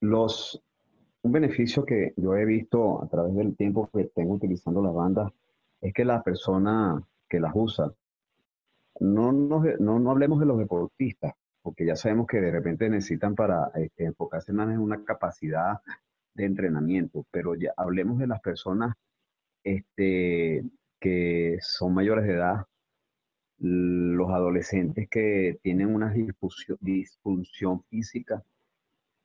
los, 0.01 0.61
un 1.21 1.31
beneficio 1.31 1.85
que 1.85 2.13
yo 2.17 2.35
he 2.35 2.45
visto 2.45 3.01
a 3.03 3.07
través 3.07 3.35
del 3.35 3.55
tiempo 3.55 3.89
que 3.93 4.05
tengo 4.05 4.33
utilizando 4.33 4.81
las 4.81 4.93
bandas 4.93 5.31
es 5.81 5.93
que 5.93 6.05
la 6.05 6.23
persona 6.23 7.01
que 7.29 7.39
las 7.39 7.51
usa, 7.55 7.93
no, 8.99 9.31
no, 9.31 9.63
no, 9.79 10.11
hablemos 10.11 10.39
de 10.39 10.45
los 10.45 10.57
deportistas, 10.57 11.33
porque 11.61 11.85
ya 11.85 11.95
sabemos 11.95 12.27
que 12.27 12.39
de 12.39 12.51
repente 12.51 12.89
necesitan 12.89 13.35
para 13.35 13.71
este, 13.75 14.05
enfocarse 14.05 14.53
más 14.53 14.69
en 14.69 14.79
una 14.79 15.03
capacidad 15.03 15.81
de 16.35 16.45
entrenamiento, 16.45 17.25
pero 17.31 17.55
ya 17.55 17.73
hablemos 17.77 18.19
de 18.19 18.27
las 18.27 18.41
personas 18.41 18.95
este, 19.63 20.63
que 20.99 21.57
son 21.61 21.93
mayores 21.93 22.25
de 22.25 22.33
edad, 22.33 22.65
los 23.59 24.29
adolescentes 24.31 25.07
que 25.09 25.59
tienen 25.61 25.93
una 25.93 26.11
disfunción, 26.11 27.83
física, 27.89 28.43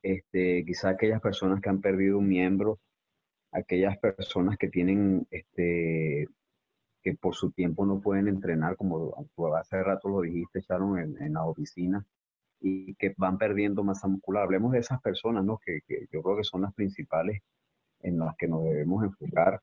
este, 0.03 0.65
quizá 0.65 0.91
aquellas 0.91 1.21
personas 1.21 1.61
que 1.61 1.69
han 1.69 1.81
perdido 1.81 2.19
un 2.19 2.29
miembro, 2.29 2.79
aquellas 3.53 3.99
personas 3.99 4.57
que 4.59 4.69
tienen, 4.69 5.27
este, 5.31 6.29
que 7.03 7.15
por 7.15 7.35
su 7.35 7.51
tiempo 7.51 7.85
no 7.87 8.01
pueden 8.01 8.29
entrenar, 8.29 8.77
como 8.77 9.15
hace 9.57 9.83
rato 9.83 10.09
lo 10.09 10.21
dijiste, 10.21 10.61
Sharon, 10.61 10.99
en, 10.99 11.23
en 11.23 11.33
la 11.33 11.45
oficina, 11.45 12.07
y 12.61 12.95
que 12.95 13.15
van 13.17 13.39
perdiendo 13.39 13.85
masa 13.85 14.09
muscular. 14.09 14.45
Hablemos 14.45 14.73
de 14.73 14.81
esas 14.81 15.01
personas, 15.01 15.45
¿no? 15.45 15.59
Que, 15.59 15.81
yo 16.13 16.23
creo 16.23 16.37
que 16.37 16.45
son 16.45 16.63
las 16.63 16.75
principales 16.75 17.43
en 18.01 18.19
las 18.19 18.37
que 18.37 18.47
nos 18.49 18.65
debemos 18.65 19.05
enfocar, 19.05 19.61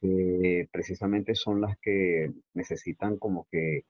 que 0.00 0.68
precisamente 0.72 1.34
son 1.34 1.60
las 1.60 1.76
que 1.78 2.32
necesitan 2.54 3.16
como 3.16 3.46
que 3.50 3.84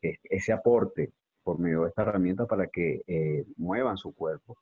ese 0.00 0.52
aporte 0.52 1.12
por 1.42 1.58
medio 1.58 1.82
de 1.82 1.88
esta 1.88 2.02
herramienta 2.02 2.46
para 2.46 2.66
que 2.66 3.02
eh, 3.06 3.44
muevan 3.56 3.96
su 3.96 4.14
cuerpo. 4.14 4.56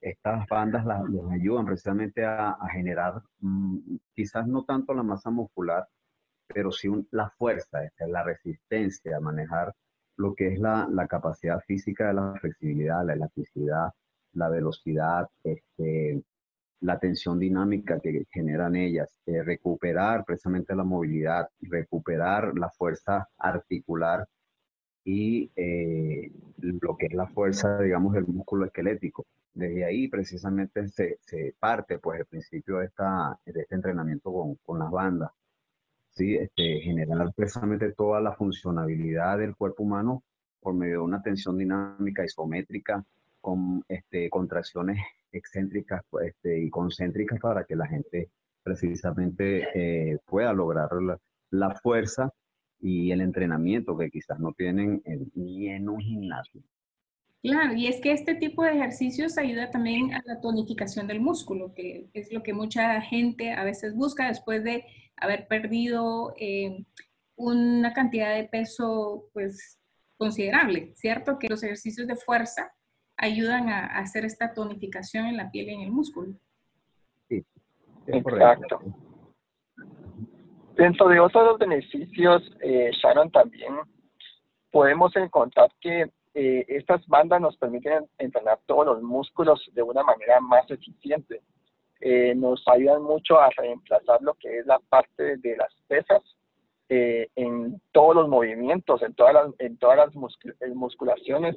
Estas 0.00 0.46
bandas 0.48 0.86
las, 0.86 1.02
ayudan 1.30 1.66
precisamente 1.66 2.24
a, 2.24 2.56
generar 2.72 3.22
mm, 3.40 3.96
quizás 4.14 4.46
no 4.46 4.64
tanto 4.64 4.94
la 4.94 5.02
masa 5.02 5.30
muscular, 5.30 5.86
pero 6.46 6.72
sí 6.72 6.88
la 7.10 7.30
fuerza, 7.30 7.84
este, 7.84 8.06
la 8.08 8.22
resistencia 8.22 9.16
a 9.16 9.20
manejar 9.20 9.74
lo 10.20 10.34
que 10.34 10.48
es 10.48 10.60
la, 10.60 10.86
la 10.90 11.06
capacidad 11.06 11.60
física 11.60 12.08
de 12.08 12.14
la 12.14 12.34
flexibilidad, 12.38 13.04
la 13.06 13.14
elasticidad, 13.14 13.90
la 14.34 14.50
velocidad, 14.50 15.26
este, 15.42 16.22
la 16.80 16.98
tensión 16.98 17.38
dinámica 17.38 17.98
que 18.00 18.26
generan 18.30 18.76
ellas, 18.76 19.10
eh, 19.24 19.42
recuperar 19.42 20.24
precisamente 20.26 20.74
la 20.74 20.84
movilidad, 20.84 21.48
recuperar 21.62 22.52
la 22.58 22.68
fuerza 22.68 23.28
articular 23.38 24.26
y 25.04 25.50
eh, 25.56 26.30
lo 26.58 26.96
que 26.98 27.06
es 27.06 27.14
la 27.14 27.26
fuerza, 27.28 27.80
digamos, 27.80 28.12
del 28.12 28.26
músculo 28.26 28.66
esquelético. 28.66 29.26
Desde 29.54 29.86
ahí 29.86 30.08
precisamente 30.08 30.86
se, 30.88 31.16
se 31.20 31.54
parte 31.58 31.98
pues 31.98 32.20
el 32.20 32.26
principio 32.26 32.78
de, 32.78 32.86
esta, 32.86 33.38
de 33.46 33.60
este 33.62 33.74
entrenamiento 33.74 34.30
con, 34.30 34.56
con 34.56 34.78
las 34.78 34.90
bandas. 34.90 35.30
¿Sí? 36.10 36.36
Este, 36.36 36.80
generar 36.80 37.32
precisamente 37.34 37.92
toda 37.92 38.20
la 38.20 38.32
funcionalidad 38.32 39.38
del 39.38 39.56
cuerpo 39.56 39.82
humano 39.82 40.22
por 40.60 40.74
medio 40.74 40.98
de 40.98 41.04
una 41.04 41.22
tensión 41.22 41.56
dinámica 41.56 42.24
isométrica 42.24 43.04
con 43.40 43.82
este, 43.88 44.28
contracciones 44.28 44.98
excéntricas 45.32 46.02
pues, 46.10 46.28
este, 46.28 46.60
y 46.60 46.70
concéntricas 46.70 47.40
para 47.40 47.64
que 47.64 47.76
la 47.76 47.86
gente 47.86 48.30
precisamente 48.62 49.66
eh, 49.74 50.18
pueda 50.26 50.52
lograr 50.52 50.90
la, 51.50 51.70
fuerza 51.82 52.30
y 52.78 53.10
el 53.10 53.20
entrenamiento 53.20 53.96
que 53.96 54.10
quizás 54.10 54.38
no 54.38 54.52
tienen 54.52 55.02
ni 55.34 55.68
en 55.68 55.88
un 55.88 56.00
gimnasio. 56.00 56.62
Claro, 57.42 57.72
y 57.74 57.86
es 57.86 58.00
que 58.00 58.12
este 58.12 58.34
tipo 58.34 58.62
de 58.62 58.72
ejercicios 58.72 59.38
ayuda 59.38 59.70
también 59.70 60.12
a 60.12 60.22
la 60.26 60.40
tonificación 60.40 61.06
del 61.06 61.20
músculo, 61.20 61.72
que 61.74 62.10
es 62.12 62.30
lo 62.32 62.42
que 62.42 62.52
mucha 62.52 63.00
gente 63.00 63.52
a 63.52 63.64
veces 63.64 63.94
busca 63.94 64.28
después 64.28 64.62
de 64.62 64.84
haber 65.20 65.46
perdido 65.46 66.34
eh, 66.38 66.84
una 67.36 67.92
cantidad 67.92 68.34
de 68.34 68.44
peso 68.44 69.24
pues 69.32 69.80
considerable, 70.16 70.92
¿cierto? 70.94 71.38
Que 71.38 71.48
los 71.48 71.62
ejercicios 71.62 72.06
de 72.06 72.16
fuerza 72.16 72.72
ayudan 73.16 73.68
a, 73.68 73.86
hacer 73.98 74.24
esta 74.24 74.52
tonificación 74.52 75.26
en 75.26 75.36
la 75.36 75.50
piel 75.50 75.68
y 75.68 75.74
en 75.74 75.80
el 75.82 75.92
músculo. 75.92 76.34
Sí, 77.28 77.44
exacto. 78.06 78.80
Dentro 80.76 81.08
de 81.08 81.20
otros 81.20 81.58
beneficios, 81.58 82.42
eh, 82.60 82.90
Sharon, 82.92 83.30
también 83.30 83.74
podemos 84.70 85.14
encontrar 85.16 85.70
que 85.80 86.10
eh, 86.34 86.64
estas 86.68 87.06
bandas 87.06 87.40
nos 87.40 87.56
permiten 87.56 88.06
entrenar 88.18 88.60
todos 88.66 88.86
los 88.86 89.02
músculos 89.02 89.60
de 89.72 89.82
una 89.82 90.02
manera 90.02 90.40
más 90.40 90.70
eficiente. 90.70 91.42
Eh, 92.00 92.34
nos 92.34 92.62
ayudan 92.66 93.02
mucho 93.02 93.38
a 93.38 93.50
reemplazar 93.50 94.22
lo 94.22 94.34
que 94.34 94.58
es 94.58 94.66
la 94.66 94.78
parte 94.78 95.36
de 95.36 95.56
las 95.56 95.72
pesas 95.86 96.22
eh, 96.88 97.28
en 97.36 97.80
todos 97.92 98.16
los 98.16 98.28
movimientos, 98.28 99.02
en 99.02 99.14
todas 99.14 99.34
las, 99.34 99.46
en 99.58 99.76
todas 99.76 99.98
las 99.98 100.14
musculaciones, 100.74 101.56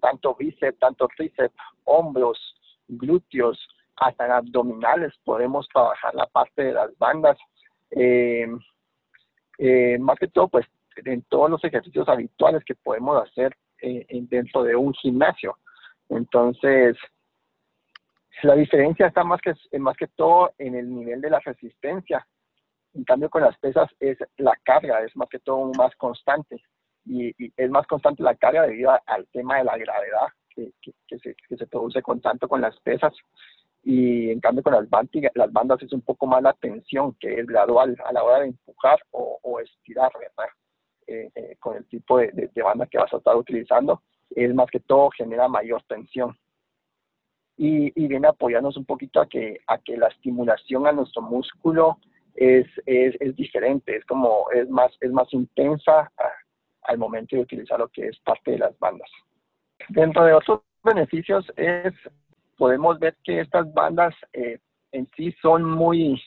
tanto 0.00 0.34
bíceps, 0.34 0.78
tanto 0.78 1.08
tríceps, 1.16 1.54
hombros, 1.84 2.38
glúteos, 2.88 3.58
hasta 3.96 4.26
en 4.26 4.32
abdominales 4.32 5.12
podemos 5.24 5.68
trabajar 5.68 6.14
la 6.14 6.26
parte 6.26 6.64
de 6.64 6.72
las 6.72 6.96
bandas. 6.98 7.38
más 10.00 10.18
que 10.18 10.28
todo, 10.28 10.48
pues 10.48 10.66
en 10.96 11.22
todos 11.22 11.50
los 11.50 11.64
ejercicios 11.64 12.08
habituales 12.08 12.64
que 12.64 12.74
podemos 12.74 13.22
hacer 13.22 13.56
eh, 13.82 14.06
dentro 14.30 14.62
de 14.62 14.76
un 14.76 14.92
gimnasio. 14.94 15.58
Entonces, 16.08 16.96
la 18.42 18.54
diferencia 18.54 19.06
está 19.06 19.24
más 19.24 19.40
que, 19.40 19.54
más 19.78 19.96
que 19.96 20.08
todo 20.08 20.52
en 20.58 20.74
el 20.74 20.92
nivel 20.94 21.20
de 21.20 21.30
la 21.30 21.40
resistencia. 21.40 22.26
En 22.94 23.04
cambio, 23.04 23.28
con 23.28 23.42
las 23.42 23.56
pesas 23.58 23.90
es 24.00 24.18
la 24.36 24.56
carga, 24.62 25.02
es 25.02 25.16
más 25.16 25.28
que 25.28 25.38
todo 25.40 25.70
más 25.76 25.94
constante. 25.96 26.62
Y, 27.06 27.34
es 27.56 27.70
más 27.70 27.86
constante 27.86 28.22
la 28.22 28.34
carga 28.34 28.62
debido 28.66 28.92
al 29.06 29.26
tema 29.28 29.58
de 29.58 29.64
la 29.64 29.76
gravedad 29.76 30.28
que, 30.48 30.72
que, 30.80 31.18
se, 31.18 31.66
produce 31.66 32.02
con 32.02 32.20
tanto 32.20 32.48
con 32.48 32.60
las 32.60 32.78
pesas. 32.80 33.12
Y 33.82 34.30
en 34.30 34.40
cambio, 34.40 34.62
con 34.62 34.72
las, 34.72 34.86
las 35.34 35.52
bandas 35.52 35.82
es 35.82 35.92
un 35.92 36.00
poco 36.00 36.26
más 36.26 36.42
la 36.42 36.54
tensión, 36.54 37.14
que 37.20 37.40
es 37.40 37.46
gradual 37.46 37.96
a 38.04 38.12
la 38.12 38.22
hora 38.22 38.40
de 38.40 38.46
empujar 38.46 38.98
o, 39.10 39.38
o 39.42 39.60
estirar, 39.60 40.10
¿verdad? 40.18 40.50
Eh, 41.06 41.30
eh, 41.34 41.56
con 41.60 41.76
el 41.76 41.84
tipo 41.86 42.16
de, 42.16 42.28
de, 42.32 42.62
banda 42.62 42.86
que 42.86 42.96
vas 42.96 43.12
a 43.12 43.18
estar 43.18 43.36
utilizando, 43.36 44.02
es 44.30 44.54
más 44.54 44.70
que 44.70 44.80
todo 44.80 45.10
genera 45.10 45.48
mayor 45.48 45.82
tensión. 45.86 46.34
Y, 47.56 47.92
y, 47.94 48.08
viene 48.08 48.26
a 48.26 48.30
apoyarnos 48.30 48.76
un 48.76 48.84
poquito 48.84 49.20
a 49.20 49.28
que, 49.28 49.60
a 49.68 49.78
que 49.78 49.96
la 49.96 50.08
estimulación 50.08 50.86
a 50.88 50.92
nuestro 50.92 51.22
músculo 51.22 51.98
es, 52.34 52.66
es, 52.84 53.14
es 53.20 53.36
diferente, 53.36 53.96
es 53.96 54.04
como, 54.06 54.50
es 54.52 54.68
más, 54.68 54.92
es 55.00 55.12
más 55.12 55.32
intensa 55.32 56.10
al 56.82 56.98
momento 56.98 57.36
de 57.36 57.42
utilizar 57.42 57.78
lo 57.78 57.88
que 57.88 58.08
es 58.08 58.18
parte 58.20 58.52
de 58.52 58.58
las 58.58 58.78
bandas. 58.78 59.08
Dentro 59.88 60.24
de 60.24 60.34
otros 60.34 60.62
beneficios 60.82 61.46
es, 61.56 61.92
podemos 62.56 62.98
ver 62.98 63.16
que 63.22 63.40
estas 63.40 63.72
bandas 63.72 64.14
eh, 64.32 64.58
en 64.92 65.08
sí 65.16 65.32
son 65.40 65.64
muy 65.64 66.20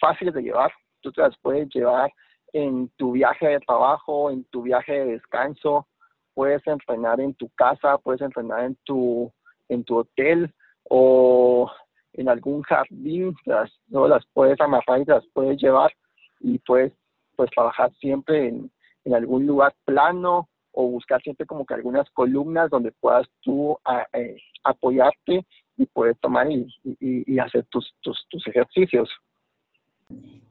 fáciles 0.00 0.34
de 0.34 0.42
llevar, 0.42 0.72
tú 1.00 1.12
te 1.12 1.20
las 1.20 1.36
puedes 1.38 1.68
llevar 1.74 2.10
en 2.52 2.88
tu 2.96 3.12
viaje 3.12 3.46
de 3.46 3.60
trabajo, 3.60 4.30
en 4.30 4.44
tu 4.44 4.62
viaje 4.62 4.92
de 4.92 5.12
descanso, 5.12 5.86
puedes 6.34 6.66
entrenar 6.66 7.20
en 7.20 7.34
tu 7.34 7.48
casa, 7.50 7.98
puedes 7.98 8.20
entrenar 8.22 8.64
en 8.64 8.76
tu, 8.84 9.32
en 9.70 9.84
tu 9.84 9.98
hotel 9.98 10.52
o 10.84 11.70
en 12.12 12.28
algún 12.28 12.62
jardín, 12.62 13.34
las, 13.44 13.70
¿no? 13.88 14.08
las 14.08 14.24
puedes 14.32 14.60
amarrar 14.60 15.00
y 15.00 15.04
las 15.04 15.24
puedes 15.32 15.60
llevar 15.60 15.92
y 16.40 16.58
puedes 16.58 16.92
pues 17.36 17.50
trabajar 17.50 17.92
siempre 18.00 18.48
en, 18.48 18.70
en 19.04 19.14
algún 19.14 19.46
lugar 19.46 19.74
plano 19.84 20.48
o 20.72 20.86
buscar 20.86 21.22
siempre 21.22 21.46
como 21.46 21.64
que 21.64 21.74
algunas 21.74 22.08
columnas 22.10 22.70
donde 22.70 22.92
puedas 22.92 23.26
tú 23.40 23.78
eh, 24.12 24.36
apoyarte 24.64 25.46
y 25.76 25.86
puedes 25.86 26.18
tomar 26.20 26.50
y, 26.50 26.66
y, 27.00 27.38
hacer 27.38 27.64
tus, 27.70 27.94
tus, 28.02 28.26
tus, 28.28 28.46
ejercicios. 28.46 29.08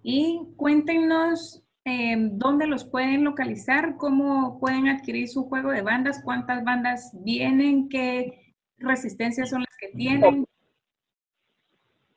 Y 0.02 0.42
cuéntenos 0.58 1.64
Em, 1.86 2.38
dónde 2.38 2.68
los 2.68 2.84
pueden 2.84 3.24
localizar, 3.24 3.96
cómo 3.98 4.60
pueden 4.60 4.88
adquirir 4.88 5.28
su 5.28 5.46
juego 5.46 5.72
de 5.72 5.82
bandas, 5.82 6.22
cuántas 6.24 6.64
bandas 6.64 7.18
vienen, 7.24 7.90
qué 7.90 8.49
resistencias 8.80 9.50
son 9.50 9.62
las 9.62 9.78
que 9.78 9.90
tienen. 9.98 10.46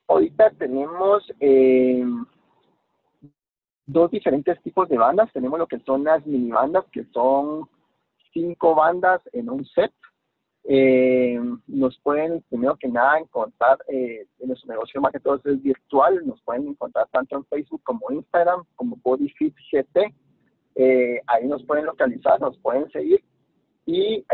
Ahorita 0.08 0.50
tenemos 0.58 1.24
em, 1.40 2.24
dos 3.86 4.10
diferentes 4.10 4.60
tipos 4.62 4.88
de 4.88 4.98
bandas. 4.98 5.32
Tenemos 5.32 5.58
lo 5.58 5.66
que 5.66 5.78
son 5.80 6.04
las 6.04 6.24
mini 6.26 6.50
bandas, 6.50 6.84
que 6.92 7.04
son 7.12 7.68
cinco 8.32 8.74
bandas 8.74 9.22
en 9.32 9.50
un 9.50 9.64
set. 9.66 9.92
Eh, 10.64 11.40
nos 11.66 11.98
pueden, 12.00 12.42
primero 12.48 12.76
que 12.76 12.88
nada, 12.88 13.18
encontrar 13.18 13.78
eh, 13.88 14.26
en 14.38 14.48
nuestro 14.48 14.72
negocio 14.72 15.00
más 15.00 15.12
que 15.12 15.18
todo 15.18 15.40
es 15.44 15.62
virtual, 15.62 16.24
nos 16.24 16.40
pueden 16.42 16.68
encontrar 16.68 17.08
tanto 17.10 17.36
en 17.36 17.44
Facebook 17.46 17.82
como 17.82 18.10
Instagram, 18.10 18.64
como 18.76 18.96
BodyFit 19.02 19.54
GT. 19.72 20.14
Eh, 20.76 21.20
ahí 21.26 21.46
nos 21.46 21.64
pueden 21.64 21.86
localizar, 21.86 22.40
nos 22.40 22.56
pueden 22.58 22.90
seguir. 22.90 23.22
Y 23.86 24.24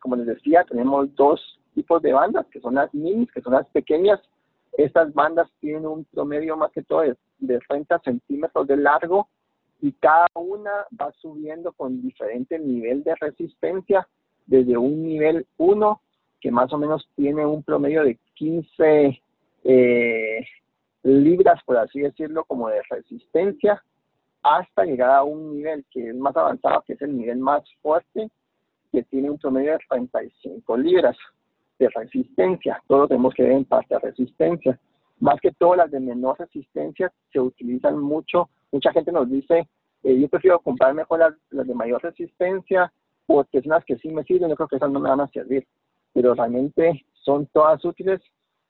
como 0.00 0.16
les 0.16 0.26
decía, 0.26 0.64
tenemos 0.64 1.14
dos 1.14 1.58
tipos 1.74 2.02
de 2.02 2.12
bandas, 2.12 2.46
que 2.48 2.60
son 2.60 2.74
las 2.74 2.92
minis, 2.94 3.30
que 3.32 3.40
son 3.40 3.54
las 3.54 3.68
pequeñas. 3.70 4.20
Estas 4.72 5.12
bandas 5.14 5.48
tienen 5.60 5.86
un 5.86 6.04
promedio 6.04 6.56
más 6.56 6.70
que 6.72 6.82
todo 6.82 7.00
de, 7.00 7.16
de 7.38 7.58
30 7.68 8.00
centímetros 8.00 8.66
de 8.66 8.76
largo 8.76 9.28
y 9.80 9.92
cada 9.92 10.26
una 10.34 10.86
va 11.00 11.12
subiendo 11.20 11.72
con 11.72 12.02
diferente 12.02 12.58
nivel 12.58 13.04
de 13.04 13.14
resistencia 13.16 14.06
desde 14.46 14.76
un 14.76 15.04
nivel 15.04 15.46
1, 15.58 16.00
que 16.40 16.50
más 16.50 16.72
o 16.72 16.78
menos 16.78 17.08
tiene 17.14 17.44
un 17.46 17.62
promedio 17.62 18.02
de 18.02 18.18
15 18.34 19.22
eh, 19.64 20.46
libras, 21.02 21.62
por 21.64 21.76
así 21.76 22.00
decirlo, 22.00 22.44
como 22.44 22.68
de 22.68 22.80
resistencia, 22.90 23.82
hasta 24.42 24.84
llegar 24.84 25.10
a 25.10 25.22
un 25.22 25.54
nivel 25.54 25.84
que 25.90 26.08
es 26.08 26.16
más 26.16 26.36
avanzado, 26.36 26.82
que 26.86 26.94
es 26.94 27.02
el 27.02 27.16
nivel 27.16 27.38
más 27.38 27.62
fuerte, 27.82 28.30
que 28.92 29.02
tiene 29.04 29.30
un 29.30 29.38
promedio 29.38 29.72
de 29.72 29.78
35 29.88 30.76
libras 30.76 31.16
de 31.78 31.88
resistencia. 31.88 32.82
Todos 32.86 33.08
tenemos 33.08 33.34
que 33.34 33.42
ver 33.42 33.52
en 33.52 33.64
parte 33.64 33.94
de 33.94 34.00
resistencia. 34.00 34.78
Más 35.20 35.40
que 35.40 35.52
todo 35.52 35.76
las 35.76 35.90
de 35.90 36.00
menor 36.00 36.38
resistencia 36.38 37.12
se 37.32 37.40
utilizan 37.40 37.98
mucho. 37.98 38.48
Mucha 38.72 38.92
gente 38.92 39.12
nos 39.12 39.30
dice, 39.30 39.68
eh, 40.02 40.20
yo 40.20 40.28
prefiero 40.28 40.60
comprar 40.60 40.94
mejor 40.94 41.36
las 41.50 41.66
de 41.66 41.74
mayor 41.74 42.02
resistencia 42.02 42.92
porque 43.28 43.58
es 43.58 43.66
las 43.66 43.84
que 43.84 43.98
sí 43.98 44.08
me 44.08 44.24
sirven, 44.24 44.48
yo 44.48 44.56
creo 44.56 44.68
que 44.68 44.76
esas 44.76 44.90
no 44.90 45.00
me 45.00 45.10
van 45.10 45.20
a 45.20 45.28
servir, 45.28 45.66
pero 46.14 46.32
realmente 46.34 47.04
son 47.12 47.46
todas 47.52 47.84
útiles 47.84 48.22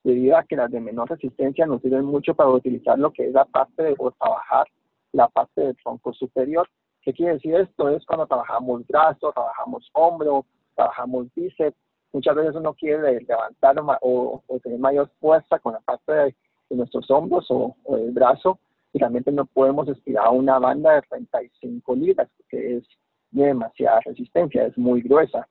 debido 0.02 0.36
a 0.36 0.42
que 0.42 0.56
las 0.56 0.68
de 0.68 0.80
menor 0.80 1.08
resistencia 1.08 1.64
nos 1.64 1.80
sirven 1.80 2.04
mucho 2.04 2.34
para 2.34 2.50
utilizar 2.50 2.98
lo 2.98 3.12
que 3.12 3.28
es 3.28 3.32
la 3.32 3.44
parte 3.44 3.84
de 3.84 3.94
o 3.96 4.10
trabajar 4.10 4.66
la 5.12 5.28
parte 5.28 5.60
del 5.60 5.76
tronco 5.76 6.12
superior. 6.12 6.68
¿Qué 7.08 7.14
quiere 7.14 7.32
decir 7.32 7.54
esto? 7.54 7.88
Es 7.88 8.04
cuando 8.04 8.26
trabajamos 8.26 8.86
brazo, 8.86 9.32
trabajamos 9.32 9.88
hombro, 9.94 10.44
trabajamos 10.74 11.28
bíceps. 11.34 11.74
Muchas 12.12 12.36
veces 12.36 12.54
uno 12.54 12.74
quiere 12.74 13.22
levantar 13.22 13.76
o, 14.02 14.42
tener 14.62 14.78
mayor 14.78 15.10
fuerza 15.18 15.58
con 15.58 15.72
la 15.72 15.80
parte 15.80 16.12
de, 16.12 16.34
nuestros 16.68 17.10
hombros 17.10 17.50
o, 17.50 17.74
o, 17.84 17.96
el 17.96 18.10
brazo 18.10 18.58
y 18.92 18.98
realmente 18.98 19.32
no 19.32 19.46
podemos 19.46 19.88
estirar 19.88 20.28
una 20.28 20.58
banda 20.58 20.96
de 20.96 21.00
35 21.08 21.96
libras, 21.96 22.28
que 22.50 22.76
es 22.76 22.84
de 23.30 23.44
demasiada 23.46 24.00
resistencia, 24.00 24.66
es 24.66 24.76
muy 24.76 25.00
gruesa. 25.00 25.48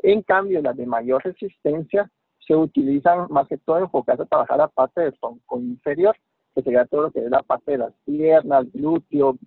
En 0.00 0.20
cambio, 0.20 0.60
las 0.60 0.76
de 0.76 0.84
mayor 0.84 1.24
resistencia 1.24 2.10
se 2.46 2.54
utilizan 2.54 3.28
más 3.30 3.48
que 3.48 3.56
todo 3.56 3.78
enfocadas 3.78 4.20
a 4.20 4.26
trabajar 4.26 4.58
la 4.58 4.68
parte 4.68 5.00
del 5.00 5.18
tronco 5.18 5.58
inferior, 5.58 6.14
que 6.54 6.60
sería 6.60 6.84
todo 6.84 7.04
lo 7.04 7.10
que 7.12 7.20
es 7.20 7.30
la 7.30 7.42
parte 7.42 7.72
de 7.72 7.78
las 7.78 7.94
piernas, 8.04 8.70
glúteo, 8.74 9.38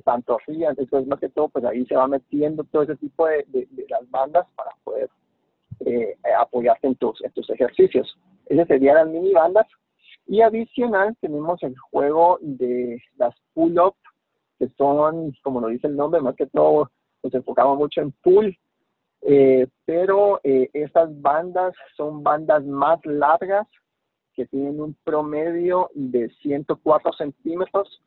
pantorrillas, 0.00 0.78
entonces 0.78 1.08
más 1.08 1.20
que 1.20 1.28
todo, 1.28 1.48
pues 1.48 1.64
ahí 1.64 1.84
se 1.86 1.96
va 1.96 2.08
metiendo 2.08 2.64
todo 2.64 2.82
ese 2.82 2.96
tipo 2.96 3.26
de, 3.26 3.46
las 3.88 4.10
bandas 4.10 4.46
para 4.56 4.70
poder 4.84 5.10
eh, 5.80 6.16
apoyarte 6.38 6.86
en 6.86 6.94
tus, 6.96 7.22
en 7.22 7.30
tus 7.32 7.48
ejercicios. 7.50 8.16
Esas 8.46 8.66
serían 8.68 8.96
las 8.96 9.08
mini 9.08 9.32
bandas. 9.32 9.66
Y 10.26 10.40
adicional 10.40 11.16
tenemos 11.20 11.62
el 11.62 11.76
juego 11.78 12.38
de 12.40 13.02
las 13.16 13.34
pull-up, 13.54 13.94
que 14.58 14.68
son, 14.78 15.34
como 15.42 15.60
lo 15.60 15.68
dice 15.68 15.88
el 15.88 15.96
nombre, 15.96 16.20
más 16.20 16.36
que 16.36 16.46
todo 16.46 16.90
nos 17.22 17.34
enfocamos 17.34 17.78
mucho 17.78 18.00
en 18.00 18.12
pool, 18.22 18.56
eh, 19.22 19.68
pero 19.84 20.40
eh, 20.42 20.68
estas 20.72 21.08
bandas 21.20 21.74
son 21.96 22.22
bandas 22.22 22.64
más 22.64 23.04
largas 23.04 23.66
que 24.34 24.46
tienen 24.46 24.80
un 24.80 24.96
promedio 25.04 25.90
de 25.94 26.28
104 26.42 27.12
centímetros 27.12 28.02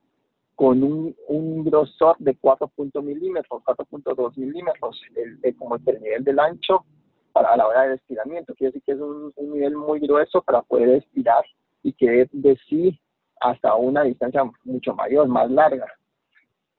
con 0.56 0.84
un, 0.84 1.16
un 1.28 1.64
grosor 1.64 2.16
de 2.20 2.38
4.2 2.38 3.04
milímetros, 3.04 3.62
4.2 3.64 4.38
milímetros, 4.38 5.02
el, 5.16 5.56
como 5.58 5.76
el 5.76 6.02
nivel 6.02 6.24
del 6.24 6.40
ancho 6.40 6.86
para 7.34 7.50
a 7.50 7.58
la 7.58 7.68
hora 7.68 7.82
del 7.84 7.94
estiramiento. 7.94 8.54
Quiere 8.56 8.72
decir 8.72 8.84
que 8.86 8.94
es 8.94 9.00
un, 9.00 9.34
un 9.36 9.52
nivel 9.52 9.76
muy 9.76 10.00
grueso 10.00 10.42
para 10.42 10.62
poder 10.62 10.90
estirar 10.90 11.44
y 11.84 11.94
que 11.94 12.28
de 12.32 12.58
sí 12.70 13.00
hasta 13.42 13.76
una 13.76 14.04
distancia 14.04 14.44
mucho 14.64 14.96
mayor, 14.96 15.28
más 15.28 15.52
larga. 15.52 15.88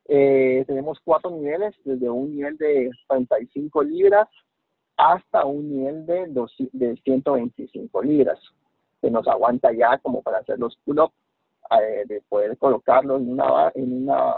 Eh, 0.08 0.64
tenemos 0.66 0.98
cuatro 1.04 1.30
niveles, 1.30 1.74
desde 1.84 2.08
un 2.08 2.34
nivel 2.34 2.56
de 2.56 2.90
35 3.08 3.82
libras 3.82 4.28
hasta 4.96 5.44
un 5.44 5.68
nivel 5.68 6.06
de, 6.06 6.48
de 6.72 6.96
125 7.02 8.02
libras, 8.02 8.38
que 9.02 9.10
nos 9.10 9.26
aguanta 9.28 9.72
ya 9.72 9.98
como 9.98 10.22
para 10.22 10.38
hacer 10.38 10.58
los 10.58 10.76
pull-ups, 10.84 11.14
eh, 11.70 12.04
de 12.06 12.20
poder 12.28 12.56
colocarlo 12.58 13.16
en 13.16 13.30
una, 13.30 13.72
en 13.74 14.02
una, 14.02 14.34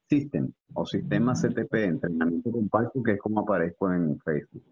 System 0.08 0.52
o 0.74 0.86
Sistema 0.86 1.34
CTP, 1.34 1.74
entrenamiento 1.74 2.50
compacto, 2.50 3.02
que 3.02 3.12
es 3.12 3.20
como 3.20 3.40
aparezco 3.40 3.92
en 3.92 4.18
Facebook. 4.20 4.62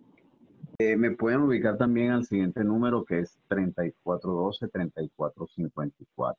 Eh, 0.79 0.97
me 0.97 1.13
pueden 1.13 1.41
ubicar 1.41 1.79
también 1.79 2.11
al 2.11 2.27
siguiente 2.27 2.63
número 2.63 3.05
que 3.05 3.21
es 3.21 3.39
3412-3454 3.49 6.37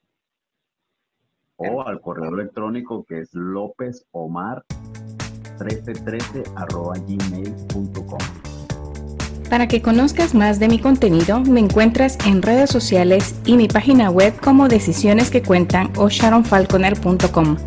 o 1.60 1.82
al 1.82 2.00
correo 2.02 2.36
electrónico 2.36 3.04
que 3.04 3.22
es 3.22 3.34
lópezomar 3.34 4.64
1313 5.60 6.44
arroba 6.56 6.94
gmail.com. 7.00 8.20
Para 9.50 9.68
que 9.68 9.82
conozcas 9.82 10.36
más 10.36 10.60
de 10.60 10.68
mi 10.68 10.80
contenido, 10.80 11.40
me 11.40 11.62
encuentras 11.62 12.18
en 12.28 12.42
redes 12.42 12.70
sociales 12.70 13.40
y 13.46 13.56
mi 13.56 13.68
página 13.68 14.12
web 14.12 14.34
como 14.40 14.68
Decisiones 14.68 15.32
que 15.32 15.42
Cuentan 15.42 15.92
o 15.98 16.10
sharonfalconer.com. 16.10 17.58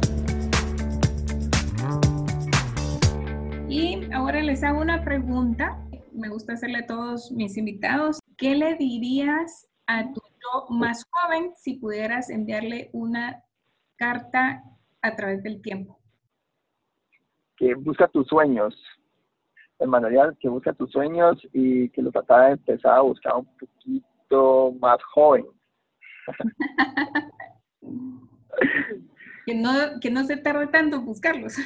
gusta 6.50 6.66
hacerle 6.66 6.78
a 6.78 6.86
todos 6.86 7.30
mis 7.32 7.56
invitados. 7.56 8.20
¿Qué 8.36 8.56
le 8.56 8.74
dirías 8.74 9.68
a 9.86 10.12
tu 10.12 10.20
yo 10.20 10.66
más 10.70 11.04
joven 11.10 11.52
si 11.56 11.74
pudieras 11.74 12.30
enviarle 12.30 12.90
una 12.92 13.44
carta 13.96 14.62
a 15.02 15.16
través 15.16 15.42
del 15.42 15.60
tiempo? 15.62 15.98
Que 17.56 17.74
busca 17.74 18.08
tus 18.08 18.26
sueños, 18.26 18.74
manual 19.86 20.36
que 20.40 20.48
busca 20.48 20.72
tus 20.72 20.90
sueños 20.90 21.36
y 21.52 21.88
que 21.90 22.02
lo 22.02 22.10
trataba 22.10 22.46
de 22.46 22.52
empezar 22.52 22.98
a 22.98 23.02
buscar 23.02 23.36
un 23.36 23.46
poquito 23.56 24.72
más 24.80 24.98
joven. 25.14 25.46
que, 29.46 29.54
no, 29.54 29.70
que 30.00 30.10
no 30.10 30.24
se 30.24 30.36
tarde 30.36 30.66
tanto 30.68 30.96
en 30.96 31.04
buscarlos. 31.04 31.56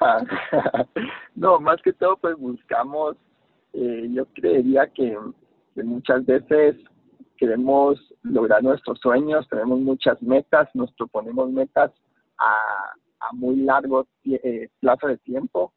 no, 1.34 1.60
más 1.60 1.80
que 1.82 1.92
todo 1.92 2.16
pues 2.16 2.36
buscamos, 2.36 3.16
eh, 3.72 4.08
yo 4.10 4.26
creería 4.34 4.86
que, 4.88 5.16
muchas 5.76 6.26
veces 6.26 6.76
queremos 7.36 7.96
lograr 8.22 8.64
nuestros 8.64 8.98
sueños, 8.98 9.46
tenemos 9.48 9.78
muchas 9.78 10.20
metas, 10.20 10.68
nos 10.74 10.92
proponemos 10.94 11.50
metas 11.50 11.92
a, 12.38 12.54
a 13.20 13.32
muy 13.32 13.56
largo 13.56 14.08
eh, 14.24 14.68
plazo 14.80 15.06
de 15.06 15.18
tiempo 15.18 15.72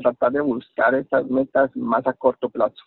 tratar 0.00 0.32
de 0.32 0.40
buscar 0.40 0.94
esas 0.94 1.26
metas 1.28 1.74
más 1.76 2.06
a 2.06 2.12
corto 2.12 2.48
plazo. 2.48 2.82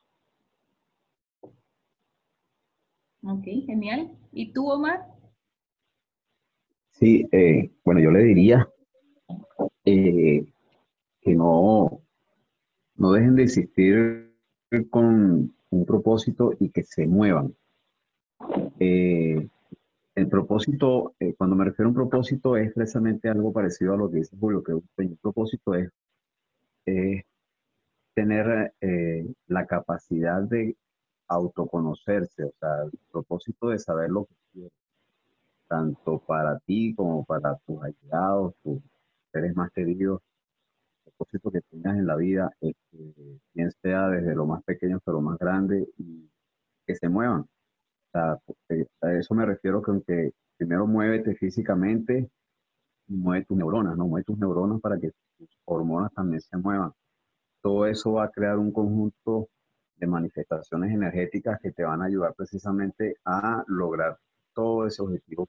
Ok, 3.23 3.43
genial. 3.65 4.11
¿Y 4.31 4.53
tú, 4.53 4.69
Omar? 4.69 5.05
Sí, 6.91 7.27
eh, 7.31 7.71
bueno, 7.83 8.01
yo 8.01 8.11
le 8.11 8.19
diría 8.19 8.67
eh, 9.85 10.45
que 11.21 11.35
no, 11.35 12.01
no 12.95 13.11
dejen 13.11 13.35
de 13.35 13.43
existir 13.43 14.33
con 14.89 15.53
un 15.69 15.85
propósito 15.85 16.53
y 16.59 16.69
que 16.69 16.83
se 16.83 17.07
muevan. 17.07 17.55
Eh, 18.79 19.47
el 20.15 20.27
propósito, 20.27 21.15
cuando 21.37 21.55
me 21.55 21.65
refiero 21.65 21.87
a 21.87 21.89
un 21.89 21.95
propósito, 21.95 22.57
es 22.57 22.73
precisamente 22.73 23.29
algo 23.29 23.53
parecido 23.53 23.93
a 23.93 23.97
lo 23.97 24.09
que 24.09 24.17
dice 24.17 24.35
Julio, 24.37 24.63
que 24.63 24.73
un 24.73 25.17
propósito 25.21 25.75
es 25.75 25.91
tener 28.19 28.73
eh, 28.81 29.25
la 29.47 29.65
capacidad 29.65 30.41
de 30.41 30.75
autoconocerse, 31.27 32.43
o 32.43 32.53
sea, 32.59 32.83
el 32.83 32.91
propósito 33.11 33.69
de 33.69 33.79
saber 33.79 34.09
lo 34.09 34.25
que 34.25 34.35
quieres, 34.51 34.73
tanto 35.69 36.19
para 36.19 36.59
ti 36.59 36.93
como 36.95 37.23
para 37.23 37.55
tus 37.65 37.81
allegados, 37.81 38.55
tus 38.61 38.81
seres 39.31 39.55
más 39.55 39.71
queridos, 39.71 40.21
propósito 41.19 41.51
que 41.51 41.61
tengas 41.69 41.97
en 41.97 42.07
la 42.07 42.15
vida, 42.15 42.51
es 42.61 42.73
que 42.89 43.13
bien 43.53 43.71
sea 43.81 44.07
desde 44.09 44.33
lo 44.35 44.45
más 44.45 44.63
pequeño 44.63 44.97
hasta 44.97 45.11
lo 45.11 45.21
más 45.21 45.37
grande 45.37 45.87
y 45.97 46.29
que 46.85 46.95
se 46.95 47.09
muevan. 47.09 47.41
O 47.41 48.11
sea, 48.11 48.39
a 49.01 49.13
eso 49.13 49.35
me 49.35 49.45
refiero 49.45 49.81
que 49.81 49.91
aunque 49.91 50.31
primero 50.57 50.87
muévete 50.87 51.35
físicamente, 51.35 52.29
mueve 53.07 53.45
tus 53.45 53.57
neuronas, 53.57 53.97
¿no? 53.97 54.07
Mueve 54.07 54.23
tus 54.23 54.37
neuronas 54.37 54.79
para 54.81 54.99
que 54.99 55.11
tus 55.37 55.49
hormonas 55.65 56.13
también 56.13 56.41
se 56.41 56.57
muevan. 56.57 56.91
Todo 57.61 57.85
eso 57.85 58.13
va 58.13 58.25
a 58.25 58.31
crear 58.31 58.57
un 58.57 58.71
conjunto 58.71 59.49
de 59.97 60.07
manifestaciones 60.07 60.93
energéticas 60.93 61.59
que 61.61 61.71
te 61.71 61.83
van 61.83 62.01
a 62.01 62.05
ayudar 62.05 62.33
precisamente 62.33 63.17
a 63.25 63.63
lograr 63.67 64.17
todo 64.53 64.87
ese 64.87 65.01
objetivo. 65.01 65.47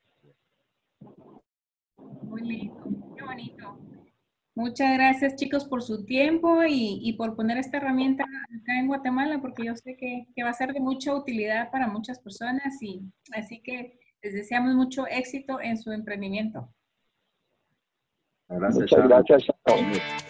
Muy 2.22 2.42
lindo, 2.42 3.14
qué 3.16 3.24
bonito. 3.24 3.89
Muchas 4.60 4.92
gracias 4.92 5.36
chicos 5.36 5.64
por 5.64 5.82
su 5.82 6.04
tiempo 6.04 6.62
y, 6.68 7.14
por 7.14 7.34
poner 7.34 7.56
esta 7.56 7.78
herramienta 7.78 8.24
acá 8.24 8.78
en 8.78 8.88
Guatemala, 8.88 9.40
porque 9.40 9.64
yo 9.64 9.74
sé 9.74 9.96
que, 9.96 10.26
que, 10.36 10.42
va 10.42 10.50
a 10.50 10.52
ser 10.52 10.74
de 10.74 10.80
mucha 10.80 11.14
utilidad 11.14 11.70
para 11.70 11.88
muchas 11.88 12.18
personas 12.20 12.82
y 12.82 13.00
así 13.32 13.62
que 13.62 13.98
les 14.22 14.34
deseamos 14.34 14.74
mucho 14.74 15.06
éxito 15.06 15.62
en 15.62 15.78
su 15.78 15.92
emprendimiento. 15.92 16.68
Gracias, 18.50 18.92
Muchas 18.92 19.08
gracias. 19.08 20.29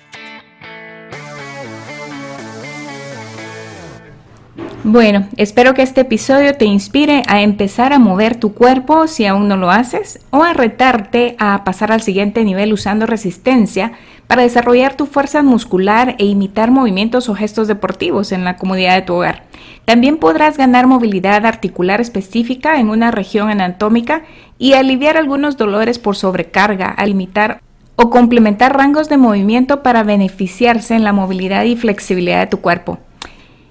Bueno, 4.82 5.26
espero 5.36 5.74
que 5.74 5.82
este 5.82 6.00
episodio 6.00 6.54
te 6.54 6.64
inspire 6.64 7.22
a 7.28 7.42
empezar 7.42 7.92
a 7.92 7.98
mover 7.98 8.36
tu 8.36 8.54
cuerpo 8.54 9.08
si 9.08 9.26
aún 9.26 9.46
no 9.46 9.58
lo 9.58 9.70
haces 9.70 10.20
o 10.30 10.42
a 10.42 10.54
retarte 10.54 11.36
a 11.38 11.64
pasar 11.64 11.92
al 11.92 12.00
siguiente 12.00 12.44
nivel 12.44 12.72
usando 12.72 13.04
resistencia 13.04 13.92
para 14.26 14.40
desarrollar 14.40 14.94
tu 14.96 15.04
fuerza 15.04 15.42
muscular 15.42 16.16
e 16.18 16.24
imitar 16.24 16.70
movimientos 16.70 17.28
o 17.28 17.34
gestos 17.34 17.68
deportivos 17.68 18.32
en 18.32 18.42
la 18.42 18.56
comodidad 18.56 18.94
de 18.94 19.02
tu 19.02 19.14
hogar. 19.14 19.42
También 19.84 20.16
podrás 20.16 20.56
ganar 20.56 20.86
movilidad 20.86 21.44
articular 21.44 22.00
específica 22.00 22.80
en 22.80 22.88
una 22.88 23.10
región 23.10 23.50
anatómica 23.50 24.22
y 24.58 24.72
aliviar 24.72 25.18
algunos 25.18 25.58
dolores 25.58 25.98
por 25.98 26.16
sobrecarga 26.16 26.88
al 26.88 27.10
imitar 27.10 27.60
o 27.96 28.08
complementar 28.08 28.78
rangos 28.78 29.10
de 29.10 29.18
movimiento 29.18 29.82
para 29.82 30.04
beneficiarse 30.04 30.94
en 30.94 31.04
la 31.04 31.12
movilidad 31.12 31.64
y 31.64 31.76
flexibilidad 31.76 32.40
de 32.40 32.46
tu 32.46 32.62
cuerpo. 32.62 32.98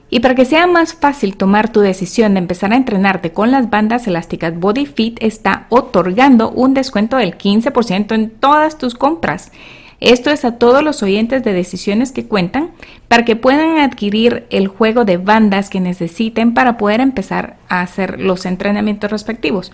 Y 0.10 0.22
para 0.22 0.34
que 0.36 0.46
sea 0.46 0.66
más 0.66 0.96
fácil 0.96 1.38
tomar 1.38 1.72
tu 1.72 1.82
decisión 1.82 2.34
de 2.34 2.40
empezar 2.40 2.74
a 2.74 2.78
entrenarte 2.78 3.32
con 3.32 3.52
las 3.52 3.70
bandas 3.70 4.08
elásticas 4.08 4.60
Body 4.60 4.86
Fit 4.88 5.18
está 5.22 5.68
otorgando 5.70 6.50
un 6.50 6.74
descuento 6.74 7.18
del 7.18 7.38
15% 7.38 8.16
en 8.16 8.32
todas 8.32 8.78
tus 8.78 8.96
compras. 8.96 9.52
Esto 10.00 10.32
es 10.32 10.46
a 10.46 10.58
todos 10.58 10.82
los 10.82 11.04
oyentes 11.04 11.44
de 11.44 11.54
decisiones 11.54 12.12
que 12.12 12.26
cuentan 12.26 12.72
para 13.08 13.26
que 13.26 13.36
puedan 13.36 13.78
adquirir 13.80 14.48
el 14.50 14.68
juego 14.68 15.04
de 15.04 15.18
bandas 15.18 15.70
que 15.70 15.82
necesiten 15.82 16.54
para 16.54 16.78
poder 16.78 17.02
empezar 17.02 17.58
a 17.68 17.82
hacer 17.82 18.20
los 18.20 18.46
entrenamientos 18.46 19.12
respectivos. 19.12 19.74